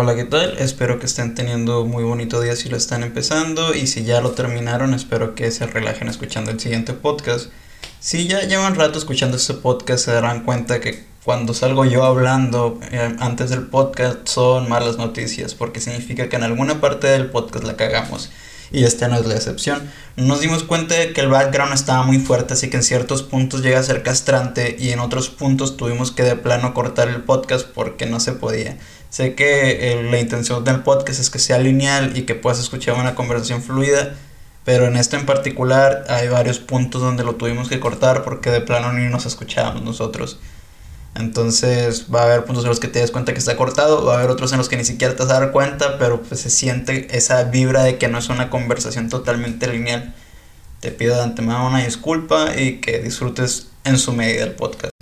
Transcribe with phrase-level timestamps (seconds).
[0.00, 0.56] Hola, ¿qué tal?
[0.58, 4.30] Espero que estén teniendo muy bonito día si lo están empezando y si ya lo
[4.30, 7.50] terminaron, espero que se relajen escuchando el siguiente podcast.
[7.98, 12.78] Si ya llevan rato escuchando este podcast, se darán cuenta que cuando salgo yo hablando
[12.92, 17.64] eh, antes del podcast son malas noticias, porque significa que en alguna parte del podcast
[17.64, 18.30] la cagamos.
[18.70, 19.90] Y esta no es la excepción.
[20.16, 23.62] Nos dimos cuenta de que el background estaba muy fuerte, así que en ciertos puntos
[23.62, 27.66] llega a ser castrante y en otros puntos tuvimos que de plano cortar el podcast
[27.66, 28.76] porque no se podía.
[29.10, 32.96] Sé que eh, la intención del podcast es que sea lineal y que puedas escuchar
[32.96, 34.14] una conversación fluida,
[34.64, 38.60] pero en esto en particular hay varios puntos donde lo tuvimos que cortar porque de
[38.60, 40.38] plano ni nos escuchábamos nosotros.
[41.18, 44.14] Entonces va a haber puntos en los que te des cuenta que está cortado, va
[44.14, 46.40] a haber otros en los que ni siquiera te vas a dar cuenta, pero pues
[46.40, 50.14] se siente esa vibra de que no es una conversación totalmente lineal.
[50.80, 54.92] Te pido de antemano una disculpa y que disfrutes en su medida el podcast.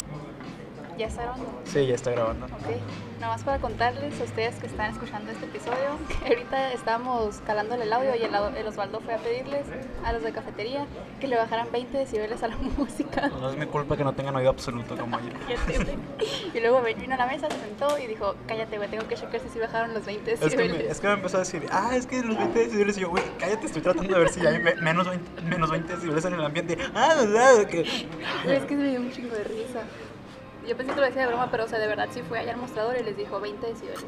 [0.98, 1.62] ¿Ya está grabando?
[1.70, 2.47] Sí, ya está grabando.
[2.47, 3.05] Ok.
[3.26, 7.82] Nada más para contarles a ustedes que están escuchando este episodio, que ahorita estábamos calándole
[7.82, 9.66] el audio y el, el, Osvaldo fue a pedirles
[10.05, 10.86] a los de cafetería
[11.18, 13.27] que le bajaran 20 decibeles a la música.
[13.27, 15.30] No es mi culpa que no tengan oído absoluto como yo.
[16.55, 19.40] y luego vino a la mesa, se sentó y dijo, cállate, güey, tengo que checar
[19.52, 20.61] si bajaron los 20 decibeles.
[20.61, 22.96] Es que, me, es que me empezó a decir, ah, es que los 20 decibeles,
[22.96, 26.24] y yo, güey, cállate, estoy tratando de ver si hay menos 20, menos 20 decibeles
[26.27, 26.78] en el ambiente.
[26.94, 27.80] Ah, verdad, que...
[27.80, 29.83] Es que me dio un chingo de risa.
[30.67, 32.53] Yo pensé que lo decía de broma, pero o sea, de verdad sí fue allá
[32.53, 34.05] al mostrador y les dijo 20 decibeles.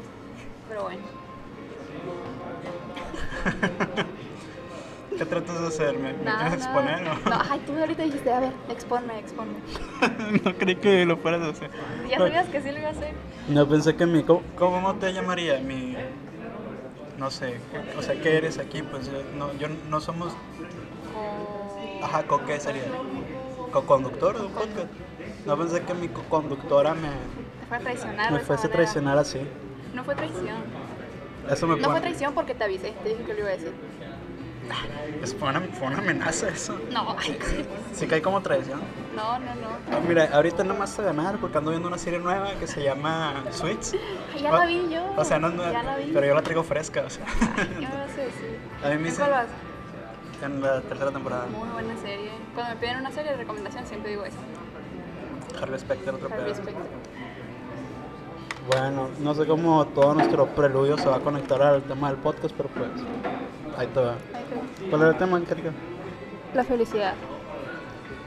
[0.67, 0.99] Pero bueno.
[5.17, 6.13] ¿Qué tratas de hacerme?
[6.13, 7.13] ¿Me quieres exponer no?
[7.29, 9.55] No, ay, tú ahorita dijiste, a ver, exponme, exponme.
[10.45, 11.69] no creí que lo fueras a hacer.
[12.09, 13.13] Ya sabías que sí lo iba a hacer.
[13.49, 14.23] No pensé que mi.
[14.23, 15.59] ¿Cómo, cómo te llamaría?
[15.59, 15.97] Mi.
[17.17, 17.55] No sé.
[17.97, 18.81] O sea, ¿qué eres aquí?
[18.81, 20.33] Pues yo no, yo no somos.
[22.01, 22.83] Ajá, ¿co qué sería?
[23.73, 24.87] ¿Co-conductor de un podcast?
[25.45, 27.09] No pensé que mi conductora me...
[27.67, 28.31] fue traicionar.
[28.31, 29.39] Me fuese a traicionar así.
[29.93, 30.57] No fue traición.
[31.49, 33.73] Eso me No fue traición porque te avisé, te dije que lo iba a decir.
[35.23, 36.79] Es fue, una, fue una amenaza eso.
[36.91, 37.65] No, ay, sí.
[37.93, 38.79] ¿Sí cae como traición?
[39.15, 39.67] No, no, no.
[39.91, 42.83] Ah, mira, ahorita no más a ganar porque ando viendo una serie nueva que se
[42.83, 43.95] llama Switch.
[44.39, 45.03] Ya la vi yo.
[45.17, 45.81] O sea, no es nueva,
[46.13, 47.25] pero yo la traigo fresca, o sea.
[47.57, 48.85] Ay, yo no sé, sí.
[48.85, 49.47] A mí me ¿En cuál vas?
[50.43, 51.47] En la tercera temporada.
[51.47, 52.31] Muy buena serie.
[52.53, 54.37] Cuando me piden una serie de recomendación siempre digo eso.
[55.61, 56.83] Harvey Specter, otro Harvey Specter.
[58.67, 62.53] Bueno, no sé cómo todo nuestro preludio se va a conectar al tema del podcast,
[62.55, 62.87] pero pues
[63.77, 64.15] ahí te va.
[64.89, 65.71] ¿Cuál era el tema, Angélica?
[66.53, 67.13] La felicidad.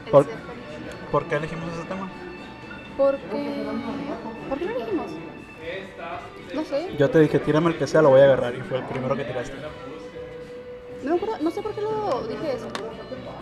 [0.05, 0.47] El ¿Por, ser feliz.
[1.11, 2.09] ¿Por qué elegimos ese tema?
[2.97, 3.65] Porque...
[4.49, 5.07] ¿Por qué lo elegimos?
[6.53, 6.95] No sé.
[6.97, 9.15] Yo te dije, tírame el que sea, lo voy a agarrar, y fue el primero
[9.15, 9.55] que tiraste.
[11.03, 12.67] No, me acuerdo- no sé por qué lo dije eso.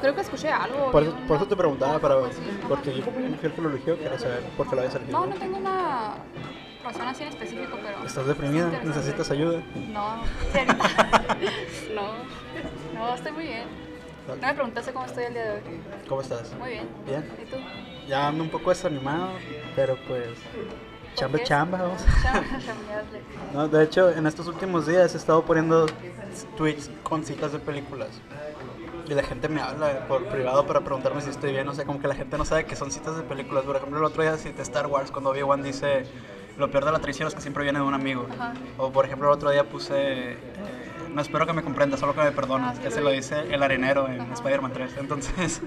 [0.02, 0.92] Creo que escuché algo.
[0.92, 2.16] Por eso, por eso te preguntaba, para
[2.68, 5.20] porque yo como mujer que lo eligió, quería saber por qué lo habías elegido.
[5.20, 6.16] No, no tengo una
[6.84, 8.06] razón así en específico, pero...
[8.06, 8.72] ¿Estás deprimida?
[8.74, 8.84] es.
[8.84, 9.62] ¿Necesitas ayuda?
[9.76, 10.18] No,
[11.94, 12.14] no,
[12.96, 13.68] no, estoy muy bien.
[14.28, 15.62] No me preguntaste cómo estoy el día de hoy.
[16.08, 16.54] ¿Cómo estás?
[16.58, 16.90] Muy bien.
[17.06, 17.30] Bien.
[17.42, 17.58] ¿Y tú?
[18.08, 19.32] Ya ando un poco desanimado,
[19.76, 20.30] pero pues...
[21.16, 21.44] Chamba, qué?
[21.44, 22.02] chamba, vamos.
[23.54, 25.86] No, de hecho, en estos últimos días he estado poniendo
[26.56, 28.10] tweets con citas de películas.
[29.12, 31.68] Y la gente me habla por privado para preguntarme si estoy bien.
[31.68, 33.66] O sea, como que la gente no sabe que son citas de películas.
[33.66, 36.06] Por ejemplo, el otro día cité Star Wars cuando Obi-Wan dice:
[36.58, 38.26] Lo peor de la traición es que siempre viene de un amigo.
[38.32, 38.54] Ajá.
[38.78, 40.38] O por ejemplo, el otro día puse: eh,
[41.10, 42.70] No espero que me comprendas, solo que me perdones.
[42.70, 44.32] Ah, sí, Ese lo dice el arenero en.
[44.32, 44.96] Spider-Man 3.
[45.00, 45.62] Entonces,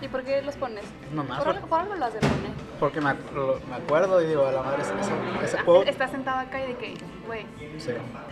[0.00, 0.82] ¿Y por qué los pones?
[1.12, 2.52] Nomás Por por- algo, por algo lo has de poner.
[2.80, 5.62] porque me, ac- lo- me acuerdo y digo: A la madre, ese, ese, ese Ah,
[5.66, 5.90] quote.
[5.90, 6.94] Estás sentado acá y de que,
[7.26, 7.44] güey,
[7.78, 7.90] Sí,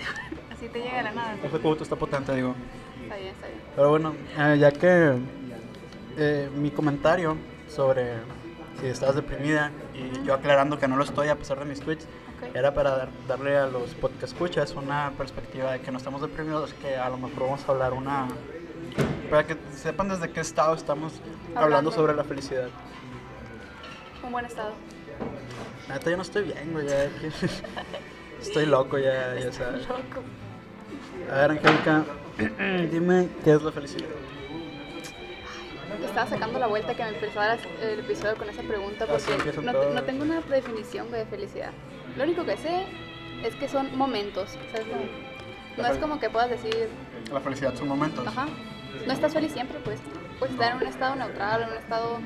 [0.50, 1.34] así te llega de la nada.
[1.44, 2.54] ese quote está potente, digo.
[3.02, 3.60] Está bien, está bien.
[3.76, 5.14] Pero bueno, eh, ya que
[6.16, 7.36] eh, mi comentario
[7.68, 8.14] sobre
[8.80, 12.06] si estabas deprimida y yo aclarando que no lo estoy a pesar de mis tweets,
[12.54, 16.72] era para dar- darle a los podcast escuchas una perspectiva de que no estamos deprimidos,
[16.74, 18.28] que a lo mejor vamos a hablar una...
[19.28, 21.12] para que sepan desde qué estado estamos
[21.48, 21.92] hablando, Hablando.
[21.92, 22.68] sobre la felicidad.
[24.24, 24.72] Un buen estado.
[25.88, 27.04] Neta, yo no estoy bien, güey, ya
[28.40, 29.86] estoy loco ya, ya sabes.
[29.88, 30.22] Loco.
[31.30, 32.04] A ver, Angélica,
[32.90, 34.08] dime qué es la felicidad.
[36.04, 39.90] Estaba sacando la vuelta que me empezaras el episodio con esa pregunta Así porque no,
[39.90, 41.70] no tengo una definición de felicidad.
[42.16, 42.84] Lo único que sé
[43.44, 44.86] es que son momentos, ¿sabes?
[44.88, 45.02] cómo?
[45.76, 46.88] No es como que puedas decir,
[47.32, 48.26] La felicidad son momentos.
[48.26, 48.46] ajá,
[49.06, 50.00] no estás feliz siempre, pues.
[50.38, 52.18] Puedes estar en un estado neutral, en un estado,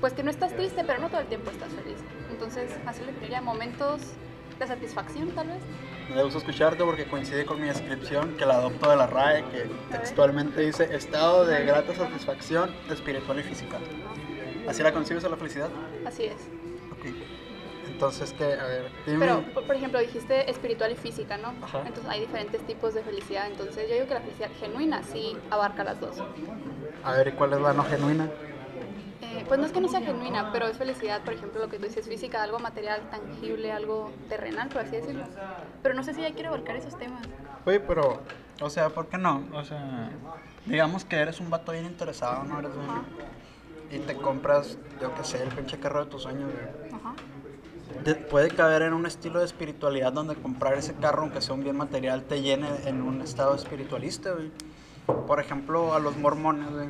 [0.00, 1.98] pues que no estás triste, pero no todo el tiempo estás feliz.
[2.30, 4.00] Entonces, así le definiría momentos
[4.58, 5.60] de satisfacción, tal vez.
[6.14, 9.66] Me gusta escucharte porque coincide con mi descripción que la adopto de la RAE, que
[9.90, 13.78] textualmente dice estado de grata satisfacción espiritual y física.
[14.66, 15.68] ¿Así la concibes a la felicidad?
[16.06, 16.36] Así es.
[16.92, 17.14] Ok.
[17.86, 19.18] Entonces, que, a ver, dime.
[19.18, 21.52] Pero, por, por ejemplo, dijiste espiritual y física, ¿no?
[21.62, 21.82] Ajá.
[21.86, 23.46] Entonces hay diferentes tipos de felicidad.
[23.46, 26.16] Entonces yo digo que la felicidad genuina sí abarca las dos.
[27.04, 28.30] A ver, ¿y cuál es la no genuina?
[29.30, 31.78] Eh, pues no es que no sea genuina, pero es felicidad, por ejemplo, lo que
[31.78, 35.24] tú dices, física, algo material, tangible, algo terrenal, por así decirlo.
[35.82, 37.22] Pero no sé si ya quiero abarcar esos temas.
[37.66, 38.20] Oye, pero,
[38.60, 39.44] o sea, ¿por qué no?
[39.52, 40.10] O sea,
[40.66, 42.58] digamos que eres un vato bien interesado, ¿no?
[42.58, 42.88] Eres un...
[42.88, 43.02] Ajá.
[43.90, 46.92] Y te compras, yo qué sé, el pinche carro de tus sueños, güey.
[46.94, 47.14] Ajá.
[48.04, 51.62] De- puede caber en un estilo de espiritualidad donde comprar ese carro, aunque sea un
[51.64, 54.50] bien material, te llene en un estado espiritualista, güey.
[55.26, 56.88] Por ejemplo, a los mormones, güey,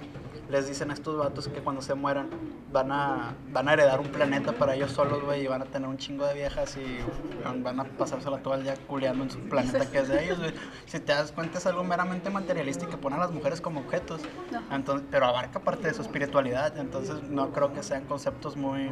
[0.49, 2.29] les dicen a estos vatos que cuando se mueran
[2.73, 5.89] van a, van a heredar un planeta para ellos solos, güey, y van a tener
[5.89, 6.99] un chingo de viejas y
[7.45, 10.39] van- van a pasársela todo el día culeando en su planeta que es de ellos,
[10.39, 10.55] güey.
[10.87, 13.81] Si te das cuenta es algo meramente materialista y que pone a las mujeres como
[13.81, 14.23] objetos,
[14.71, 18.91] entonces, pero abarca parte de su espiritualidad, entonces no creo que sean conceptos muy,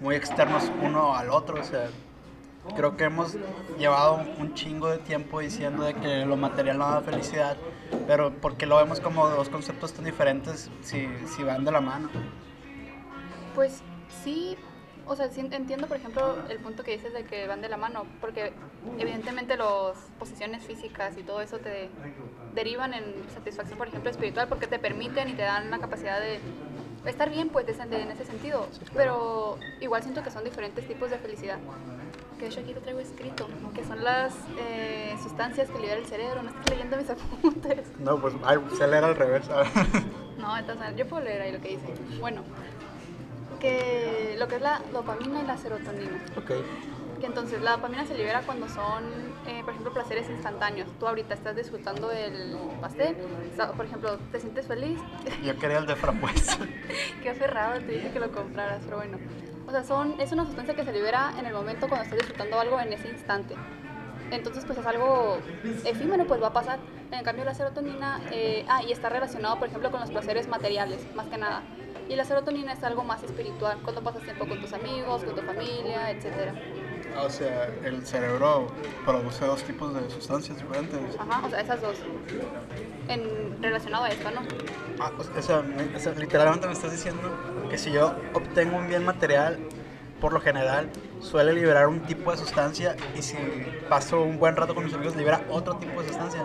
[0.00, 1.88] muy externos uno al otro, o sea,
[2.76, 3.36] creo que hemos
[3.78, 7.56] llevado un chingo de tiempo diciendo de que lo material no da felicidad,
[8.06, 11.80] pero ¿por qué lo vemos como dos conceptos tan diferentes si, si van de la
[11.80, 12.08] mano?
[13.54, 13.82] Pues
[14.22, 14.56] sí,
[15.06, 17.76] o sea, sí entiendo, por ejemplo, el punto que dices de que van de la
[17.76, 18.52] mano, porque
[18.98, 21.88] evidentemente las posiciones físicas y todo eso te
[22.54, 26.40] derivan en satisfacción, por ejemplo, espiritual, porque te permiten y te dan la capacidad de
[27.06, 28.68] estar bien, pues, en ese sentido.
[28.94, 31.58] Pero igual siento que son diferentes tipos de felicidad.
[32.38, 36.06] Que de hecho aquí lo traigo escrito, que son las eh, sustancias que libera el
[36.06, 36.42] cerebro.
[36.42, 37.86] No estoy leyendo mis apuntes.
[37.98, 39.46] No, pues ay, se leer al revés.
[40.36, 41.94] No, entonces yo puedo leer ahí lo que dice.
[42.20, 42.42] Bueno,
[43.58, 46.22] que lo que es la dopamina y la serotonina.
[46.36, 46.50] ok.
[47.20, 49.02] Que entonces la dopamina se libera cuando son,
[49.46, 50.88] eh, por ejemplo, placeres instantáneos.
[51.00, 53.16] Tú ahorita estás disfrutando del pastel,
[53.76, 54.98] por ejemplo, te sientes feliz.
[55.42, 56.58] Yo quería el de frambuesa.
[57.22, 59.18] Qué aferrado, te dije que lo compraras, pero bueno.
[59.66, 62.60] O sea, son, es una sustancia que se libera en el momento cuando estás disfrutando
[62.60, 63.54] algo en ese instante.
[64.30, 65.38] Entonces, pues es algo
[65.84, 66.78] efímero, pues va a pasar.
[67.10, 71.00] En cambio, la serotonina, eh, ah, y está relacionado, por ejemplo, con los placeres materiales,
[71.14, 71.62] más que nada.
[72.08, 75.42] Y la serotonina es algo más espiritual, cuando pasas tiempo con tus amigos, con tu
[75.42, 76.54] familia, etcétera.
[77.24, 78.66] O sea, el cerebro
[79.04, 81.16] produce dos tipos de sustancias diferentes.
[81.18, 81.96] Ajá, o sea, esas dos.
[83.08, 84.40] En, relacionado a esto, ¿no?
[84.98, 87.30] Ah, o sea, me- o sea, literalmente me estás diciendo
[87.70, 89.58] que si yo obtengo un bien material,
[90.20, 90.88] por lo general
[91.20, 93.36] suele liberar un tipo de sustancia y si
[93.88, 96.40] paso un buen rato con mis amigos libera otro tipo de sustancia.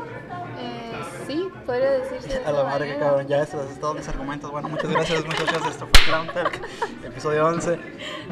[0.60, 0.92] Eh,
[1.26, 2.40] sí, podría decirse.
[2.40, 4.52] de A la madre que cabrón, ya estos es todos mis argumentos.
[4.52, 6.60] Bueno, muchas gracias muchachos, esto fue Clown Talk,
[7.06, 7.80] episodio 11.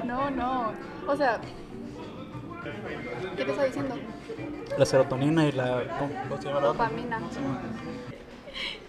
[0.06, 0.74] No, no.
[1.07, 1.39] O sea,
[3.38, 3.96] ¿qué te está diciendo?
[4.78, 5.84] La serotonina y la...
[6.00, 6.86] ¿Cómo, cómo se llama la otra?
[6.90, 7.18] Dopamina.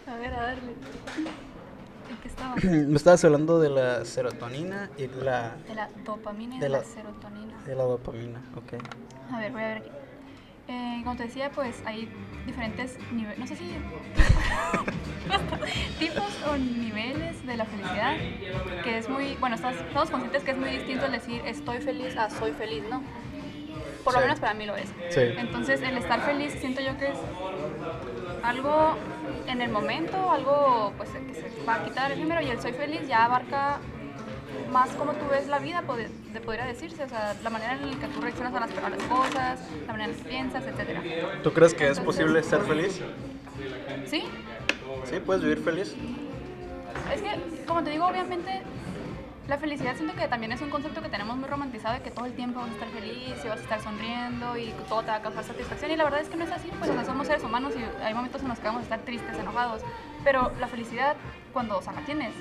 [0.07, 0.73] A ver, a darle.
[2.11, 2.55] ¿En qué estaba?
[2.65, 6.85] Me estabas hablando de la serotonina y la, De la dopamina y De la, la-
[6.85, 7.55] serotonina.
[7.65, 8.75] de la dopamina, ok.
[9.33, 9.91] A ver, voy a ver aquí.
[10.69, 12.09] Eh, como te decía, pues hay
[12.47, 13.65] diferentes niveles, no sé si
[15.99, 18.17] tipos o niveles de la felicidad,
[18.85, 22.17] que es muy, bueno, estás- estamos conscientes que es muy distinto el decir estoy feliz
[22.17, 23.03] a soy feliz, ¿no?
[24.05, 24.25] Por lo Sí.
[24.26, 24.88] menos para mí lo es.
[25.11, 25.20] Sí.
[25.38, 27.19] Entonces, el estar feliz siento yo que es
[28.43, 28.97] algo
[29.47, 33.06] en el momento, algo pues que se va a quitar efímero y el soy feliz
[33.08, 33.79] ya abarca
[34.73, 35.82] más como tú ves la vida,
[36.32, 38.88] de podría decirse, o sea, la manera en la que tú reaccionas a las, a
[38.91, 41.02] las cosas, la manera en la que piensas, etcétera.
[41.43, 43.00] ¿Tú crees que es posible ser feliz?
[44.07, 44.23] ¿Sí?
[45.04, 45.95] Sí, puedes vivir feliz.
[47.12, 48.62] Es que, como te digo, obviamente
[49.50, 52.25] la felicidad siento que también es un concepto que tenemos muy romantizado de que todo
[52.25, 55.16] el tiempo vas a estar feliz y vas a estar sonriendo y todo te va
[55.16, 57.75] a causar satisfacción y la verdad es que no es así, pues somos seres humanos
[57.76, 59.83] y hay momentos en los que vamos a estar tristes, enojados,
[60.23, 61.16] pero la felicidad
[61.52, 62.33] cuando o sea, la tienes,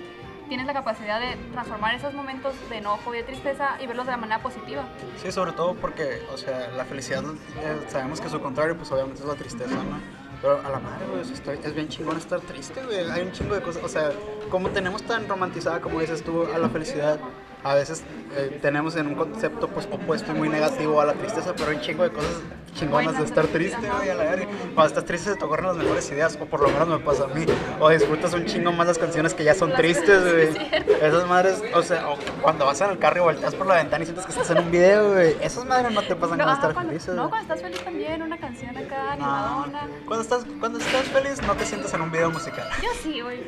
[0.50, 4.12] tienes la capacidad de transformar esos momentos de enojo y de tristeza y verlos de
[4.12, 4.84] la manera positiva.
[5.18, 9.22] Sí, sobre todo porque, o sea, la felicidad, eh, sabemos que su contrario, pues obviamente
[9.22, 10.19] es la tristeza, ¿no?
[10.42, 13.10] Pero a la madre, güey, estoy- es bien chingón estar triste, güey.
[13.10, 14.12] Hay un chingo de cosas, o sea,
[14.50, 17.20] como tenemos tan romantizada, como dices tú, a la felicidad,
[17.64, 18.04] a veces
[18.36, 21.78] eh, tenemos en un concepto, pues, opuesto y muy negativo a la tristeza, pero hay
[21.78, 22.32] un chingo de cosas
[22.76, 23.50] chingonas de estar ¿no?
[23.50, 24.46] triste, güey, a la verga.
[24.76, 27.24] Cuando estás triste se te ocurren las mejores ideas, o por lo menos me pasa
[27.26, 27.46] a mí.
[27.80, 30.70] O disfrutas un chingo más las canciones que ya son tristes, güey.
[31.02, 34.04] Esas madres, o sea, o cuando vas en el carro y volteas por la ventana
[34.04, 35.36] y sientes que estás en un video, güey.
[35.42, 37.16] Esas madres no te pasan No, cuando estás cuando, felices.
[37.16, 39.26] no, cuando estás feliz también, una canción acá, No.
[39.26, 39.88] animadona.
[40.06, 42.70] Cuando estás, cuando estás feliz no te sientes en un video musical.
[42.82, 43.40] Yo sí, güey.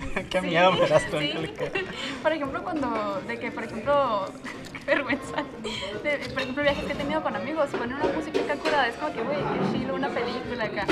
[0.30, 1.30] Qué Sí, miedo me das tú, sí.
[1.32, 1.64] Angélica.
[2.22, 4.26] Por ejemplo, cuando, de que, por ejemplo,
[4.86, 5.36] qué vergüenza.
[6.02, 8.94] De- por ejemplo, viajes que he tenido con amigos, ponen una música acá curada, es
[8.96, 10.86] como que, güey, qué chilo, una película acá.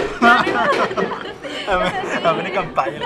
[2.25, 3.01] American Pie.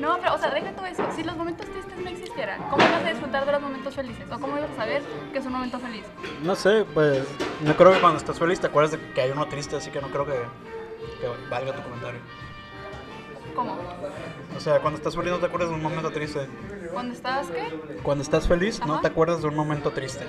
[0.00, 1.02] No, pero, o sea, deja todo eso.
[1.14, 4.24] Si los momentos tristes no existieran, ¿cómo ibas a disfrutar de los momentos felices?
[4.32, 6.04] ¿O cómo ibas a saber que es un momento feliz?
[6.42, 7.26] No sé, pues
[7.60, 10.00] no creo que cuando estás feliz te acuerdas de que hay uno triste, así que
[10.00, 12.20] no creo que, que valga tu comentario.
[13.60, 13.76] ¿Cómo?
[14.56, 16.48] O sea, cuando estás feliz no te acuerdas de un momento triste.
[16.94, 17.68] ¿Cuando estás qué?
[18.02, 20.24] Cuando estás feliz no te acuerdas de un momento triste.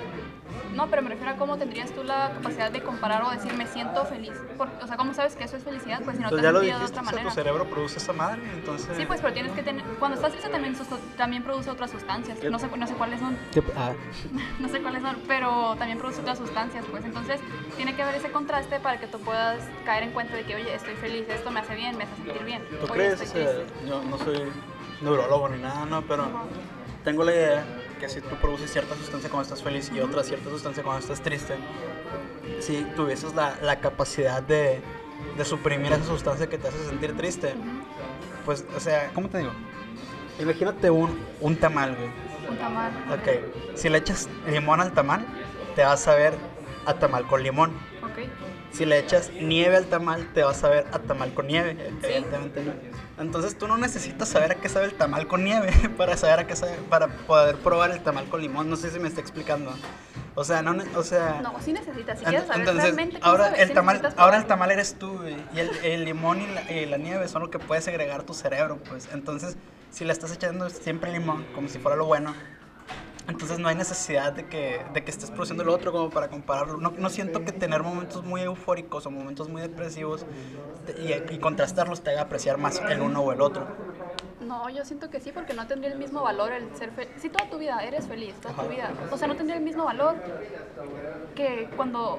[0.74, 3.66] No, pero me refiero a cómo tendrías tú la capacidad de comparar o decir me
[3.66, 4.32] siento feliz.
[4.56, 6.00] Por- o sea, ¿cómo sabes que eso es felicidad?
[6.04, 7.30] Pues si no te has sentido de dijiste, otra o sea, tu manera.
[7.34, 8.96] cerebro produce esa madre, entonces...
[8.96, 9.84] Sí, pues, pero tienes que tener.
[9.98, 10.74] Cuando estás triste también,
[11.16, 12.42] también produce otras sustancias.
[12.44, 13.36] No sé, no sé cuáles son.
[13.52, 13.92] ¿Qué- ah,
[14.58, 17.40] no sé cuáles son, pero también produce otras sustancias, pues entonces
[17.76, 20.74] tiene que haber ese contraste para que tú puedas caer en cuenta de que, oye,
[20.74, 22.62] estoy feliz, esto me hace bien, me hace sentir bien.
[22.68, 23.20] ¿Tú oye, crees?
[23.20, 23.50] O sea,
[23.86, 24.42] yo no soy
[25.00, 26.02] neurólogo ni nada, ¿no?
[26.02, 26.28] Pero
[27.04, 27.64] tengo la idea
[28.02, 31.22] que si tú produces cierta sustancia cuando estás feliz y otra cierta sustancia cuando estás
[31.22, 31.54] triste,
[32.58, 34.80] si tuvieses la, la capacidad de,
[35.38, 37.54] de suprimir esa sustancia que te hace sentir triste,
[38.44, 39.52] pues, o sea, ¿cómo te digo?
[40.40, 42.10] Imagínate un, un tamal, güey.
[42.50, 42.90] Un tamal.
[43.12, 45.24] Ok, si le echas limón al tamal,
[45.76, 46.34] te vas a ver
[46.86, 47.70] a tamal con limón.
[48.02, 48.26] Ok.
[48.72, 51.76] Si le echas nieve al tamal, te vas a ver a tamal con nieve.
[52.02, 52.72] Evidentemente no.
[53.22, 56.46] Entonces tú no necesitas saber a qué sabe el tamal con nieve para saber a
[56.46, 58.68] qué sabe, para poder probar el tamal con limón.
[58.68, 59.72] No sé si me está explicando.
[60.34, 61.40] O sea, no, o sea.
[61.42, 64.36] No, sí necesitas, si quieres saber entonces, realmente cómo ahora sabe, el sí tamal, ahora
[64.38, 67.50] el tamal eres tú, y el, el limón y la, y la nieve son lo
[67.50, 69.08] que puede segregar tu cerebro, pues.
[69.12, 69.56] Entonces,
[69.90, 72.34] si le estás echando siempre limón, como si fuera lo bueno,
[73.32, 76.76] entonces no hay necesidad de que, de que estés produciendo lo otro como para compararlo.
[76.76, 80.24] No, no siento que tener momentos muy eufóricos o momentos muy depresivos
[80.98, 83.66] y, y contrastarlos te haga apreciar más el uno o el otro.
[84.46, 87.12] No, yo siento que sí, porque no tendría el mismo valor el ser feliz.
[87.16, 88.92] Si toda tu vida eres feliz, toda tu vida.
[89.10, 90.16] O sea, no tendría el mismo valor
[91.34, 92.18] que cuando.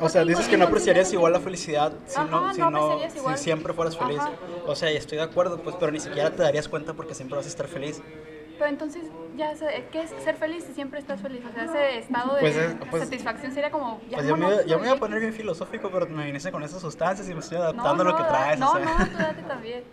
[0.00, 2.98] O sea, dices que no apreciarías igual la felicidad si, Ajá, no, si, no
[3.36, 4.20] si siempre fueras feliz.
[4.20, 4.32] Ajá.
[4.66, 7.36] O sea, y estoy de acuerdo, pues, pero ni siquiera te darías cuenta porque siempre
[7.36, 8.02] vas a estar feliz.
[8.58, 9.02] Pero entonces,
[9.36, 9.52] ya,
[9.92, 11.42] ¿qué es ser feliz si siempre estás feliz?
[11.48, 14.00] O sea, ese estado de Pues es- pues- satisfacción sería como.
[14.08, 15.00] Ya Pues yo me, yo me iba a ya.
[15.00, 18.06] poner bien filosófico, pero me viniste con esas sustancias y me estoy No, adaptando a
[18.06, 18.58] lo no, que traes.
[18.58, 18.84] No, o sea.
[18.84, 19.84] no, tú date también.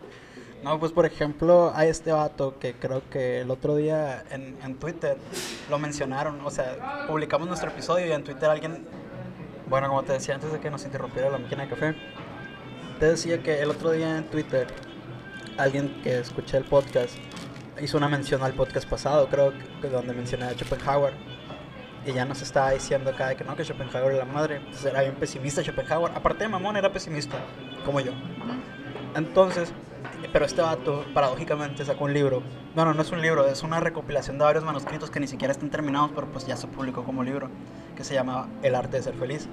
[0.64, 4.76] No, pues por ejemplo, hay este vato que creo que el otro día en, en
[4.76, 5.18] Twitter
[5.70, 6.40] lo mencionaron.
[6.46, 8.88] O sea, publicamos nuestro episodio y en Twitter alguien,
[9.68, 11.96] bueno, como te decía antes de que nos interrumpiera la máquina de café,
[12.98, 14.68] te decía que el otro día en Twitter
[15.58, 17.18] alguien que escuché el podcast
[17.82, 21.14] hizo una mención al podcast pasado, creo que donde mencioné a Schopenhauer.
[22.06, 24.58] Y ya nos estaba diciendo acá de que no, que Schopenhauer era la madre.
[24.58, 26.12] Entonces era bien pesimista Schopenhauer.
[26.16, 27.38] Aparte de mamón, era pesimista,
[27.86, 28.12] como yo.
[29.16, 29.72] Entonces,
[30.34, 32.44] pero este vato, paradójicamente, sacó un libro.
[32.76, 35.52] No, no, no es un libro, es una recopilación de varios manuscritos que ni siquiera
[35.52, 37.50] están terminados, pero pues ya se publicó como libro,
[37.96, 39.48] que se llama El arte de ser feliz,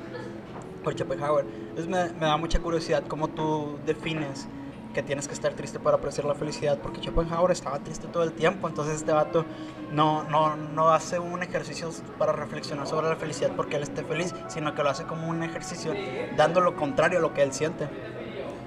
[0.82, 1.46] por Schopenhauer.
[1.68, 4.48] Entonces me, me da mucha curiosidad cómo tú defines
[4.92, 8.34] que tienes que estar triste para apreciar la felicidad, porque Schopenhauer estaba triste todo el
[8.34, 9.46] tiempo, entonces este vato
[9.88, 14.34] no, no, no hace un ejercicio para reflexionar sobre la felicidad porque él esté feliz,
[14.46, 15.98] sino que lo hace como un ejercicio
[16.30, 17.90] dando lo contrario a lo que él siente.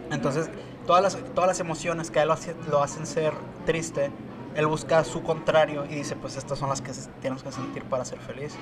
[0.10, 0.52] Entonces,
[0.86, 4.14] todas las, todas las emociones que a él lo, hace- lo hacen ser triste,
[4.54, 8.06] él busca su contrario y dice, pues estas son las que tienes que sentir para
[8.06, 8.62] ser feliz.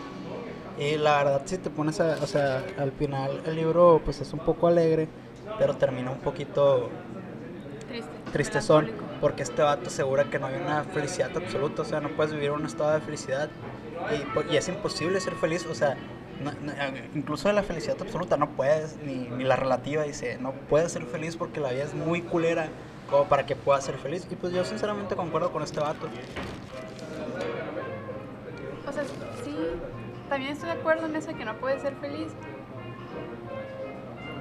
[0.75, 4.33] Y la verdad, si te pones a, o sea, al final el libro pues es
[4.33, 5.11] un poco alegre,
[5.57, 6.93] pero termina un poquito.
[8.31, 12.33] Tristezón, porque este vato asegura que no hay una felicidad absoluta, o sea, no puedes
[12.33, 13.49] vivir un estado de felicidad
[14.17, 15.95] y, po- y es imposible ser feliz, o sea,
[16.43, 16.71] no- no,
[17.13, 21.05] incluso de la felicidad absoluta no puedes, ni, ni la relativa, dice, no puedes ser
[21.05, 22.67] feliz porque la vida es muy culera
[23.09, 24.25] como para que puedas ser feliz.
[24.31, 26.07] Y pues yo sinceramente concuerdo con este vato.
[28.87, 29.03] O sea,
[29.43, 29.55] sí,
[30.29, 32.29] también estoy de acuerdo en eso de que no puedes ser feliz.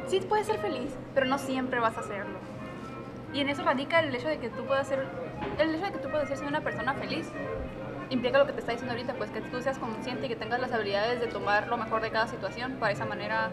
[0.07, 2.39] Sí puedes ser feliz, pero no siempre vas a hacerlo.
[3.33, 5.07] Y en eso radica el hecho de que tú puedas ser,
[5.59, 7.29] el hecho de que tú puedas ser una persona feliz
[8.11, 10.61] implica lo que te está diciendo ahorita, pues que tú seas consciente y que tengas
[10.61, 13.51] las habilidades de tomar lo mejor de cada situación para esa manera.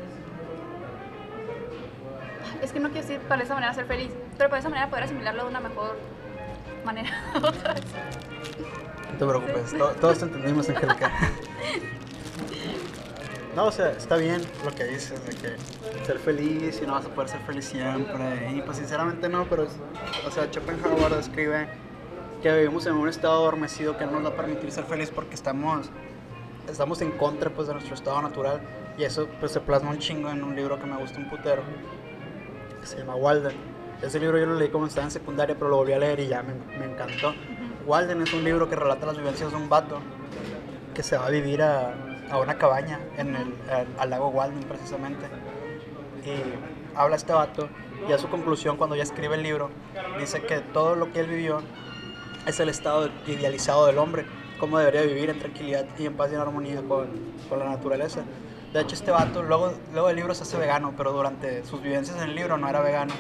[2.61, 5.03] Es que no quiero decir para esa manera ser feliz, pero para esa manera poder
[5.03, 5.95] asimilarlo de una mejor
[6.85, 7.09] manera.
[9.19, 11.11] No te preocupes, to- todos te entendimos, Angélica.
[13.57, 17.07] No, o sea, está bien lo que dices de que ser feliz y no vas
[17.07, 18.51] a poder ser feliz siempre.
[18.55, 21.67] Y pues sinceramente no, pero, o sea, Schopenhauer describe
[22.43, 25.33] que vivimos en un estado adormecido que no nos va a permitir ser feliz porque
[25.33, 25.89] estamos,
[26.69, 28.61] estamos en contra pues de nuestro estado natural.
[28.95, 31.63] Y eso pues se plasma un chingo en un libro que me gusta un putero,
[32.79, 33.57] que se llama Walden.
[34.03, 36.27] Ese libro yo lo leí como estaba en secundaria, pero lo volví a leer y
[36.27, 37.33] ya me, me encantó.
[37.87, 39.99] Walden es un libro que relata las vivencias de un vato
[40.93, 43.53] que se va a vivir a, a una cabaña en el,
[43.97, 45.25] al, lago Walden precisamente.
[46.25, 47.69] Y habla este vato
[48.07, 49.69] y a su conclusión cuando ya escribe el libro
[50.19, 51.61] dice que todo lo que él vivió
[52.45, 54.25] es el estado idealizado del hombre,
[54.59, 57.07] cómo debería vivir en tranquilidad y en paz y en armonía con,
[57.49, 58.21] con la naturaleza.
[58.73, 62.17] De hecho, este vato, luego, luego del libro se hace vegano, pero durante sus vivencias
[62.17, 63.13] en el libro no era vegano.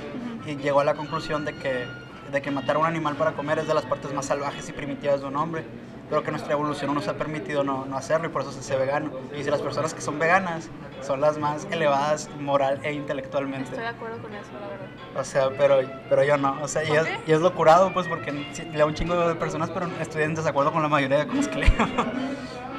[0.45, 1.85] Y llegó a la conclusión de que,
[2.31, 4.73] de que matar a un animal para comer es de las partes más salvajes y
[4.73, 5.65] primitivas de un hombre.
[6.09, 8.59] Pero que nuestra evolución no nos ha permitido no, no hacerlo y por eso se
[8.59, 9.11] hace vegano.
[9.37, 10.69] Y si las personas que son veganas
[11.01, 13.65] son las más elevadas moral e intelectualmente.
[13.65, 14.87] Estoy de acuerdo con eso, la verdad.
[15.15, 16.57] O sea, pero, pero yo no.
[16.61, 18.31] O sea, y ¿Por es, y es lo curado, pues, porque
[18.73, 21.57] leo un chingo de personas, pero estoy en desacuerdo con la mayoría de cosas que
[21.59, 21.71] leo.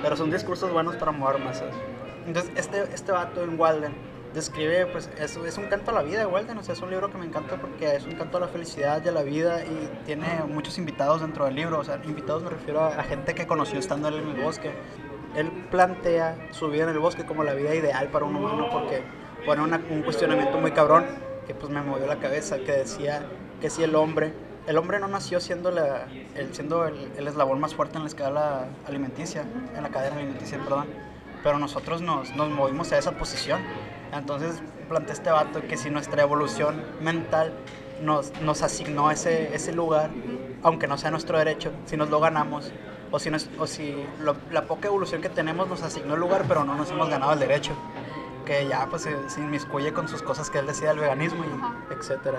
[0.02, 1.74] pero son discursos buenos para mover masas.
[2.26, 6.18] Entonces, este, este vato en Walden describe, pues, es, es un canto a la vida
[6.20, 6.58] de Walden.
[6.58, 9.02] O sea, es un libro que me encanta porque es un canto a la felicidad
[9.04, 11.78] y a la vida y tiene muchos invitados dentro del libro.
[11.80, 14.72] O sea, invitados me refiero a, a gente que conoció estando él en el bosque.
[15.36, 19.02] Él plantea su vida en el bosque como la vida ideal para un humano porque
[19.44, 21.04] pone una- un cuestionamiento muy cabrón
[21.46, 23.22] que pues me movió la cabeza, que decía
[23.60, 24.32] que si el hombre,
[24.66, 28.08] el hombre no nació siendo, la, el, siendo el, el eslabón más fuerte en la
[28.08, 29.44] escala alimenticia,
[29.76, 30.86] en la cadena alimenticia, perdón,
[31.42, 33.60] pero nosotros nos, nos movimos a esa posición.
[34.12, 37.52] Entonces plantea este vato que si nuestra evolución mental
[38.02, 40.10] nos, nos asignó ese, ese lugar,
[40.62, 42.72] aunque no sea nuestro derecho, si nos lo ganamos,
[43.10, 46.44] o si, nos- o si lo- la poca evolución que tenemos nos asignó el lugar,
[46.48, 47.72] pero no nos hemos ganado el derecho
[48.44, 51.92] que ya pues se, se inmiscuye con sus cosas que él decía del veganismo y
[51.92, 52.38] etcétera.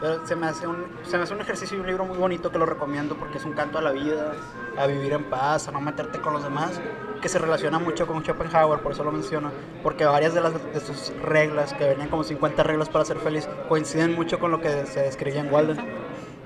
[0.00, 2.50] Pero se me, hace un, se me hace un ejercicio y un libro muy bonito
[2.50, 4.32] que lo recomiendo porque es un canto a la vida,
[4.76, 6.80] a vivir en paz, a no meterte con los demás,
[7.22, 9.50] que se relaciona mucho con Schopenhauer, por eso lo menciono,
[9.82, 13.48] porque varias de, las, de sus reglas, que venían como 50 reglas para ser feliz,
[13.68, 15.78] coinciden mucho con lo que se describía en Walden.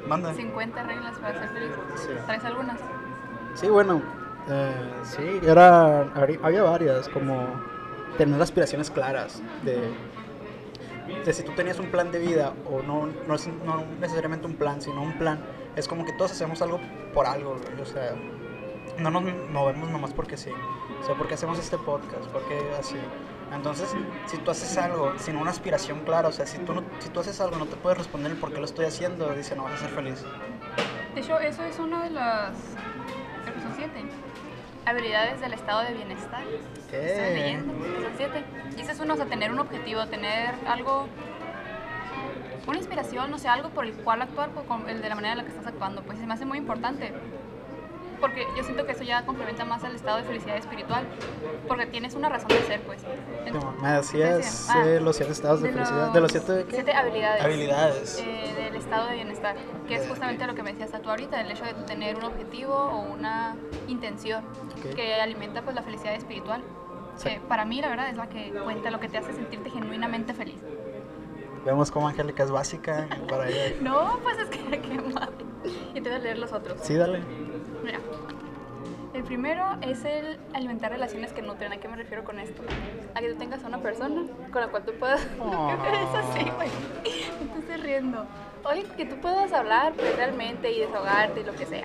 [0.06, 0.32] Manda.
[0.32, 1.70] 50 reglas para ser feliz.
[1.96, 2.08] Sí.
[2.26, 2.78] ¿Traes algunas?
[3.54, 4.02] Sí, bueno,
[4.48, 6.02] eh, sí, era,
[6.42, 7.46] había varias, como
[8.16, 9.92] tener aspiraciones claras de,
[11.24, 14.54] de si tú tenías un plan de vida o no, no, es, no necesariamente un
[14.56, 15.40] plan, sino un plan,
[15.76, 16.80] es como que todos hacemos algo
[17.14, 18.14] por algo, o sea,
[18.98, 20.50] no nos movemos nomás porque sí,
[21.02, 22.96] o sea, porque hacemos este podcast, porque así.
[23.54, 23.88] Entonces,
[24.26, 27.20] si tú haces algo sin una aspiración clara, o sea, si tú, no- si tú
[27.20, 29.72] haces algo no te puedes responder el por qué lo estoy haciendo, dice, no vas
[29.74, 30.22] a ser feliz.
[31.14, 32.52] De hecho, eso es una de las.
[33.62, 34.04] Son siete.
[34.88, 36.42] Habilidades del estado de bienestar.
[36.90, 37.04] ¿Qué?
[37.04, 38.42] Estoy leyendo, son siete.
[38.74, 41.06] Y ese es uno, o sea, tener un objetivo, tener algo.
[42.66, 45.38] Una inspiración, o sea, algo por el cual actuar, con el de la manera en
[45.38, 47.12] la que estás actuando, pues se me hace muy importante.
[48.20, 51.04] Porque yo siento que eso ya complementa más al estado de felicidad espiritual.
[51.66, 53.02] Porque tienes una razón de ser, pues.
[53.46, 54.74] Ent- Me decías decía?
[54.74, 56.12] Ah, eh, los siete estados de, felicidad.
[56.12, 56.74] ¿De los siete qué?
[56.74, 57.44] siete habilidades.
[57.44, 58.18] habilidades?
[58.26, 61.50] eh, del estado de bienestar, que es justamente lo que me decías tú ahorita, el
[61.50, 64.44] hecho de tener un objetivo o una intención
[64.78, 64.94] Ok.
[64.96, 66.62] que alimenta pues la felicidad espiritual.
[67.16, 67.30] Sí.
[67.30, 70.34] Que para mí la verdad es la que cuenta, lo que te hace sentirte genuinamente
[70.34, 70.60] feliz.
[71.64, 73.74] Vemos cómo Angélica es básica para ella.
[73.80, 75.30] No, pues es que qué mal.
[75.94, 76.78] Y te voy a leer los otros.
[76.82, 77.20] Sí, dale.
[77.84, 77.98] Mira.
[79.14, 81.72] El primero es el alimentar relaciones que nutren.
[81.72, 82.62] ¿A qué me refiero con esto?
[83.14, 85.20] A que tú tengas una persona con la cual tú puedas.
[85.26, 86.68] Que es así, güey.
[87.54, 88.26] Me estoy riendo.
[88.64, 91.84] Oye, que tú puedas hablar pues, realmente y desahogarte y lo que sea.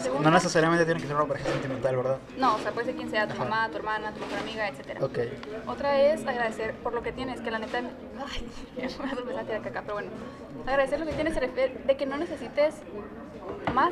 [0.00, 2.18] Segunda- No necesariamente tiene que ser una pareja sentimental, ¿verdad?
[2.36, 3.44] No, o sea, puede ser quien sea, tu Ajá.
[3.44, 5.02] mamá, tu hermana, tu mejor amiga, etc.
[5.02, 5.18] Ok.
[5.66, 7.78] Otra es agradecer por lo que tienes, que la neta.
[7.78, 10.10] Ay, me vas a empezar a tirar caca, pero bueno.
[10.66, 12.76] Agradecer lo que tienes se refiere de que no necesites
[13.74, 13.90] más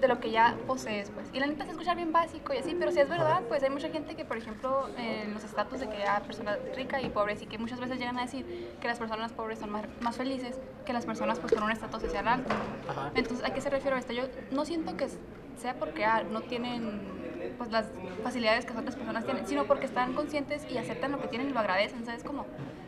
[0.00, 1.28] de lo que ya posees, pues.
[1.32, 3.70] Y la neta se escucha bien básico y así, pero si es verdad, pues hay
[3.70, 7.42] mucha gente que, por ejemplo, en los estatus de que hay personas ricas y pobres
[7.42, 10.58] y que muchas veces llegan a decir que las personas pobres son más, más felices
[10.84, 12.54] que las personas pues con un estatus social alto.
[12.88, 13.10] Ajá.
[13.14, 14.12] Entonces, ¿a qué se refiere esto?
[14.12, 15.08] Yo no siento que
[15.56, 17.16] sea porque ah, no tienen
[17.56, 17.86] pues las
[18.22, 21.52] facilidades que otras personas tienen, sino porque están conscientes y aceptan lo que tienen y
[21.52, 22.46] lo agradecen, ¿sabes cómo?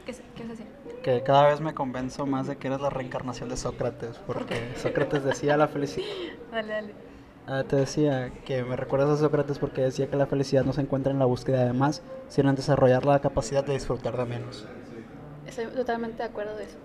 [0.08, 1.02] ¿Qué, qué?
[1.02, 5.22] Que cada vez me convenzo más de que eres la reencarnación de Sócrates, porque Sócrates
[5.22, 6.06] decía la felicidad.
[6.50, 6.94] Dale, dale.
[7.46, 10.80] Ah, te decía que me recuerdas a Sócrates porque decía que la felicidad no se
[10.80, 14.66] encuentra en la búsqueda de más, sino en desarrollar la capacidad de disfrutar de menos.
[15.46, 16.78] Estoy totalmente de acuerdo de eso.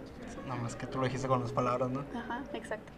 [0.47, 2.03] No más que tú lo dijiste con las palabras, ¿no?
[2.13, 2.91] Ajá, exacto.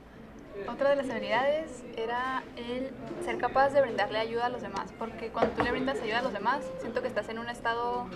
[0.71, 2.89] Otra de las habilidades era el
[3.23, 6.21] ser capaz de brindarle ayuda a los demás, porque cuando tú le brindas ayuda a
[6.23, 8.07] los demás, siento que estás en un estado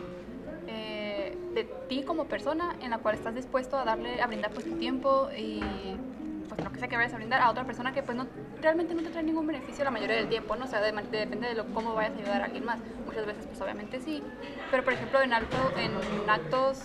[0.68, 0.99] eh,
[1.54, 4.78] de ti como persona en la cual estás dispuesto a darle, a brindar pues tu
[4.78, 5.62] tiempo y
[6.48, 8.28] pues lo que sea que vayas a brindar a otra persona que pues no,
[8.62, 10.66] realmente no te trae ningún beneficio la mayoría del tiempo, ¿no?
[10.66, 12.80] O sea, de- depende de lo, cómo vayas a ayudar a alguien más.
[13.06, 14.24] Muchas veces pues obviamente sí,
[14.72, 15.92] pero por ejemplo en, alto, en
[16.30, 16.80] actos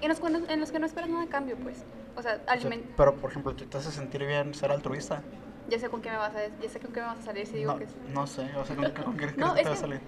[0.00, 1.84] en los, cuales- en los que no esperas nada a cambio, pues.
[2.16, 5.22] O sea, O sea, aliment- pero, por ejemplo, ¿te hace sentir bien ser altruista?
[5.72, 7.46] Ya sé con qué me vas a ya sé con qué me vas a salir
[7.46, 7.94] si digo No, que sí.
[8.08, 10.00] no sé, o sea, ¿con, qué- con qué crees No, es te va a salir?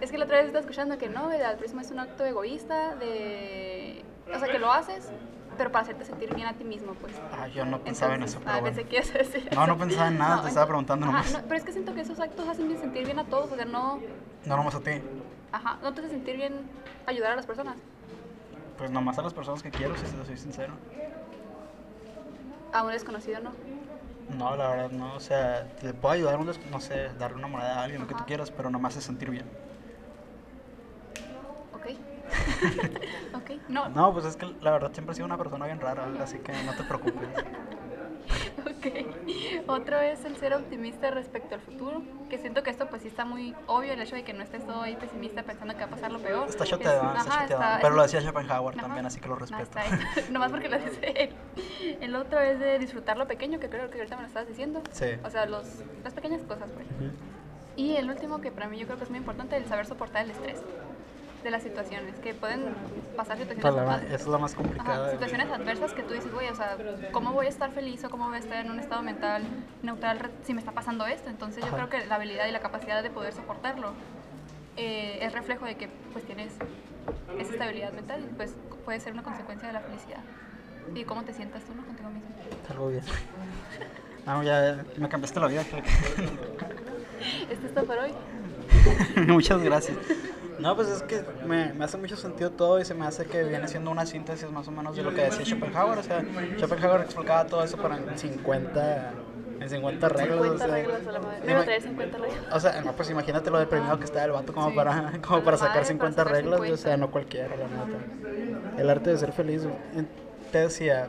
[0.00, 2.94] es que la otra vez estaba escuchando que no, el altruismo es un acto egoísta
[2.96, 4.04] de...
[4.32, 5.10] O sea, que lo haces
[5.56, 7.12] pero para hacerte sentir bien a ti mismo, pues.
[7.32, 8.76] Ah, yo no pensaba en eso, pero ah, bueno.
[8.76, 11.32] pensé que No, no pensaba en nada, te estaba preguntando ajá, nomás.
[11.32, 13.56] no, pero es que siento que esos actos hacen bien sentir bien a todos, o
[13.56, 14.00] sea, no,
[14.44, 14.92] No nomás a ti.
[15.50, 16.52] ajá, no te hace sentir bien
[17.06, 17.76] ayudar a las personas.
[18.78, 20.74] Pues nomás a las personas que quiero, si te soy sincero.
[22.72, 23.52] A un desconocido, ¿no?
[24.28, 25.14] No, la verdad no.
[25.16, 28.06] O sea, te puedo ayudar, un des- no sé, darle una moneda a alguien, lo
[28.06, 29.58] que tú quieras, pero nomás es sentir bien.
[31.72, 31.86] Ok.
[33.32, 36.14] ok, no, No, pues es que la verdad siempre he sido una persona bien rara,
[36.22, 37.28] así que no te preocupes.
[38.66, 39.68] ok.
[39.68, 43.24] Otro es el ser optimista respecto al futuro, que siento que esto pues sí está
[43.24, 45.90] muy obvio, el hecho de que no estés todo ahí pesimista pensando que va a
[45.90, 46.48] pasar lo peor.
[46.48, 48.82] Está Es- choteado, está está- Pero lo decía Schopenhauer Ajá.
[48.86, 49.78] también, así que lo respeto.
[50.30, 51.30] Nomás porque lo dice él.
[52.00, 54.82] El otro es de disfrutar lo pequeño, que creo que ahorita me lo estabas diciendo.
[54.92, 55.06] Sí.
[55.24, 55.66] O sea, los,
[56.04, 56.86] las pequeñas cosas, pues.
[57.76, 60.24] Y el último, que para mí yo creo que es muy importante, el saber soportar
[60.24, 60.60] el estrés
[61.48, 62.74] de las situaciones, que pueden
[63.16, 64.02] pasar situaciones adversas.
[64.04, 65.04] esa es la más complicada.
[65.04, 66.76] Ajá, situaciones adversas que tú dices, güey, o sea,
[67.10, 69.42] ¿cómo voy a estar feliz o cómo voy a estar en un estado mental
[69.82, 71.30] neutral si me está pasando esto?
[71.30, 71.76] Entonces yo Ajá.
[71.76, 73.94] creo que la habilidad y la capacidad de poder soportarlo
[74.76, 76.52] eh, es reflejo de que pues tienes
[77.38, 80.20] esa estabilidad mental y pues puede ser una consecuencia de la felicidad.
[80.94, 81.86] Y cómo te sientas tú, ¿no?
[81.86, 82.28] Contigo mismo.
[82.68, 83.02] Algo bien.
[84.30, 85.62] Ah, ya me cambiaste la vida.
[85.62, 88.12] Esto está por hoy.
[89.26, 89.96] Muchas gracias.
[90.58, 93.44] No, pues es que me, me hace mucho sentido todo y se me hace que
[93.44, 95.98] viene siendo una síntesis más o menos de lo que decía Schopenhauer.
[95.98, 96.20] O sea,
[96.58, 99.12] Schopenhauer explicaba todo eso para en 50,
[99.60, 100.38] en 50 reglas.
[100.38, 101.40] o 50 sea, reglas a la madre.
[101.54, 102.40] Me traer 50 reglas.
[102.52, 104.74] O sea, no, pues imagínate lo deprimido que está el vato como Sí.
[104.76, 107.06] para, como para sacar madre, 50 para sacar reglas, güey, o sea, 50.
[107.06, 108.80] no cualquiera, la neta.
[108.82, 109.62] El arte de ser feliz.
[110.50, 111.06] Te decía,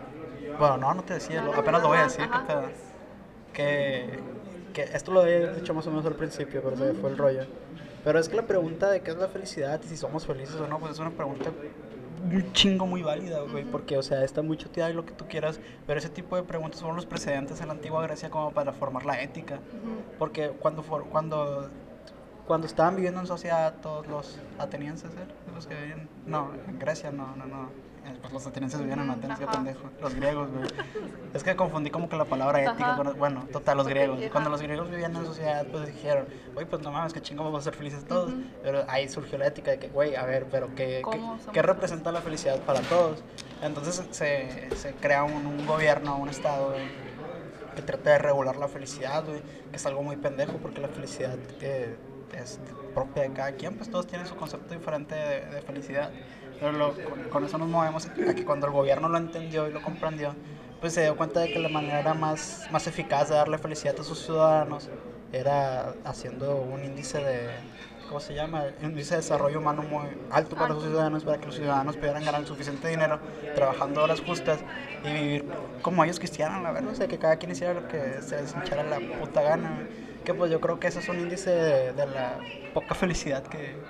[0.59, 2.41] bueno, no, no te decía, lo- apenas lo voy a decir, Ajá.
[2.45, 2.63] ¿qué pedo?
[3.53, 4.19] Que,
[4.85, 7.41] que esto lo había dicho más o menos al principio, pero se fue el rollo.
[8.03, 10.67] Pero es que la pregunta de qué es la felicidad y si somos felices o
[10.67, 11.51] no, pues es una pregunta
[12.21, 15.25] un chingo muy válida, güey, porque, o sea, está muy choteada y lo que tú
[15.27, 18.73] quieras, pero ese tipo de preguntas fueron los precedentes en la antigua Grecia como para
[18.73, 19.59] formar la ética.
[20.17, 21.69] Porque cuando, for- cuando,
[22.45, 25.53] cuando estaban viviendo en sociedad todos los atenienses, ¿eh?
[25.55, 27.69] los que vivían, no, en Grecia no, no, no,
[28.21, 30.67] pues los atenienses vivían en Atenas, qué pendejo, los griegos, güey.
[31.33, 34.19] Es que confundí como que la palabra ética con, bueno, total, los griegos.
[34.31, 37.61] Cuando los griegos vivían en sociedad, pues dijeron, oye, pues no mames, que chingo vamos
[37.61, 38.31] a ser felices todos.
[38.31, 38.41] Ujú.
[38.63, 41.61] Pero ahí surgió la ética de que, güey, a ver, pero ¿qué, ¿Cómo qué, qué
[41.61, 43.23] representa la felicidad para todos?
[43.61, 46.87] Entonces se, se crea un, un gobierno, un estado, güey,
[47.75, 51.37] que trata de regular la felicidad, güey, que es algo muy pendejo porque la felicidad
[51.61, 51.95] eh,
[52.33, 52.59] es
[52.93, 56.11] propia de cada quien, pues todos tienen su concepto diferente de, de felicidad.
[56.59, 59.71] Pero lo- con, con eso nos movemos a que cuando el gobierno lo entendió y
[59.71, 60.35] lo comprendió,
[60.79, 64.03] pues se dio cuenta de que la manera más, más eficaz de darle felicidad a
[64.03, 64.89] sus ciudadanos
[65.31, 67.49] era haciendo un índice de,
[68.07, 68.65] ¿cómo se llama?
[68.81, 72.25] Un índice de desarrollo humano muy alto para los ciudadanos, para que los ciudadanos pudieran
[72.25, 73.19] ganar suficiente dinero
[73.55, 74.63] trabajando horas justas
[75.03, 75.45] y vivir
[75.81, 76.91] como ellos quisieran, la verdad.
[76.91, 79.87] O sea, que cada quien hiciera lo que se les hinchara la puta gana.
[80.23, 82.39] Que pues yo creo que eso es un índice de, de la
[82.73, 83.83] poca felicidad que,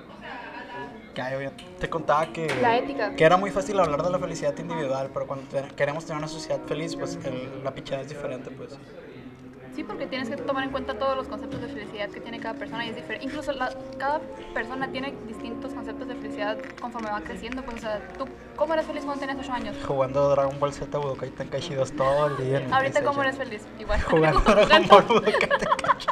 [1.79, 3.15] Te contaba que, La ética.
[3.15, 6.27] que era muy fácil hablar de la felicidad individual, pero cuando te- queremos tener una
[6.27, 8.77] sociedad feliz, pues el- la pichada es diferente, pues.
[9.75, 12.55] Sí, porque tienes que tomar en cuenta todos los conceptos de felicidad que tiene cada
[12.57, 13.25] persona y es diferente.
[13.25, 14.19] Incluso la- cada
[14.53, 17.61] persona tiene distintos conceptos de felicidad conforme va creciendo.
[17.63, 18.25] Pues, o sea, ¿tú
[18.57, 19.77] cómo eres feliz cuando tenías 8 años?
[19.85, 22.67] Jugando Dragon Ball Z Budokai Tenkaichi 2 todo el día.
[22.71, 23.61] Ahorita, ¿cómo eres feliz?
[23.79, 24.01] Igual.
[24.03, 26.07] Jugando Dragon Ball Budokai Tenkaichi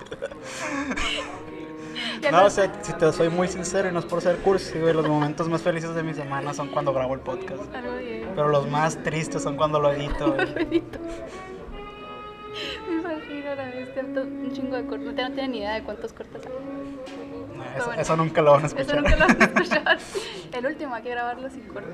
[2.32, 4.94] No, o sea, si te soy muy sincero y no es por ser cursi, güey,
[4.94, 7.64] los momentos más felices de mi semana son cuando grabo el podcast.
[7.74, 10.54] Pero los más tristes son cuando lo edito, güey.
[10.54, 11.00] Ruidito.
[12.90, 15.06] Me imagino la bestia, to- un chingo de cortes.
[15.08, 16.52] No tiene- no tienen ni idea de cuántos cortes hay.
[17.58, 18.02] No, eso, bueno.
[18.02, 19.02] eso nunca lo van a Eso escuchar.
[19.02, 19.98] nunca lo van a escuchar.
[20.54, 21.90] El último hay que grabarlo sin corte.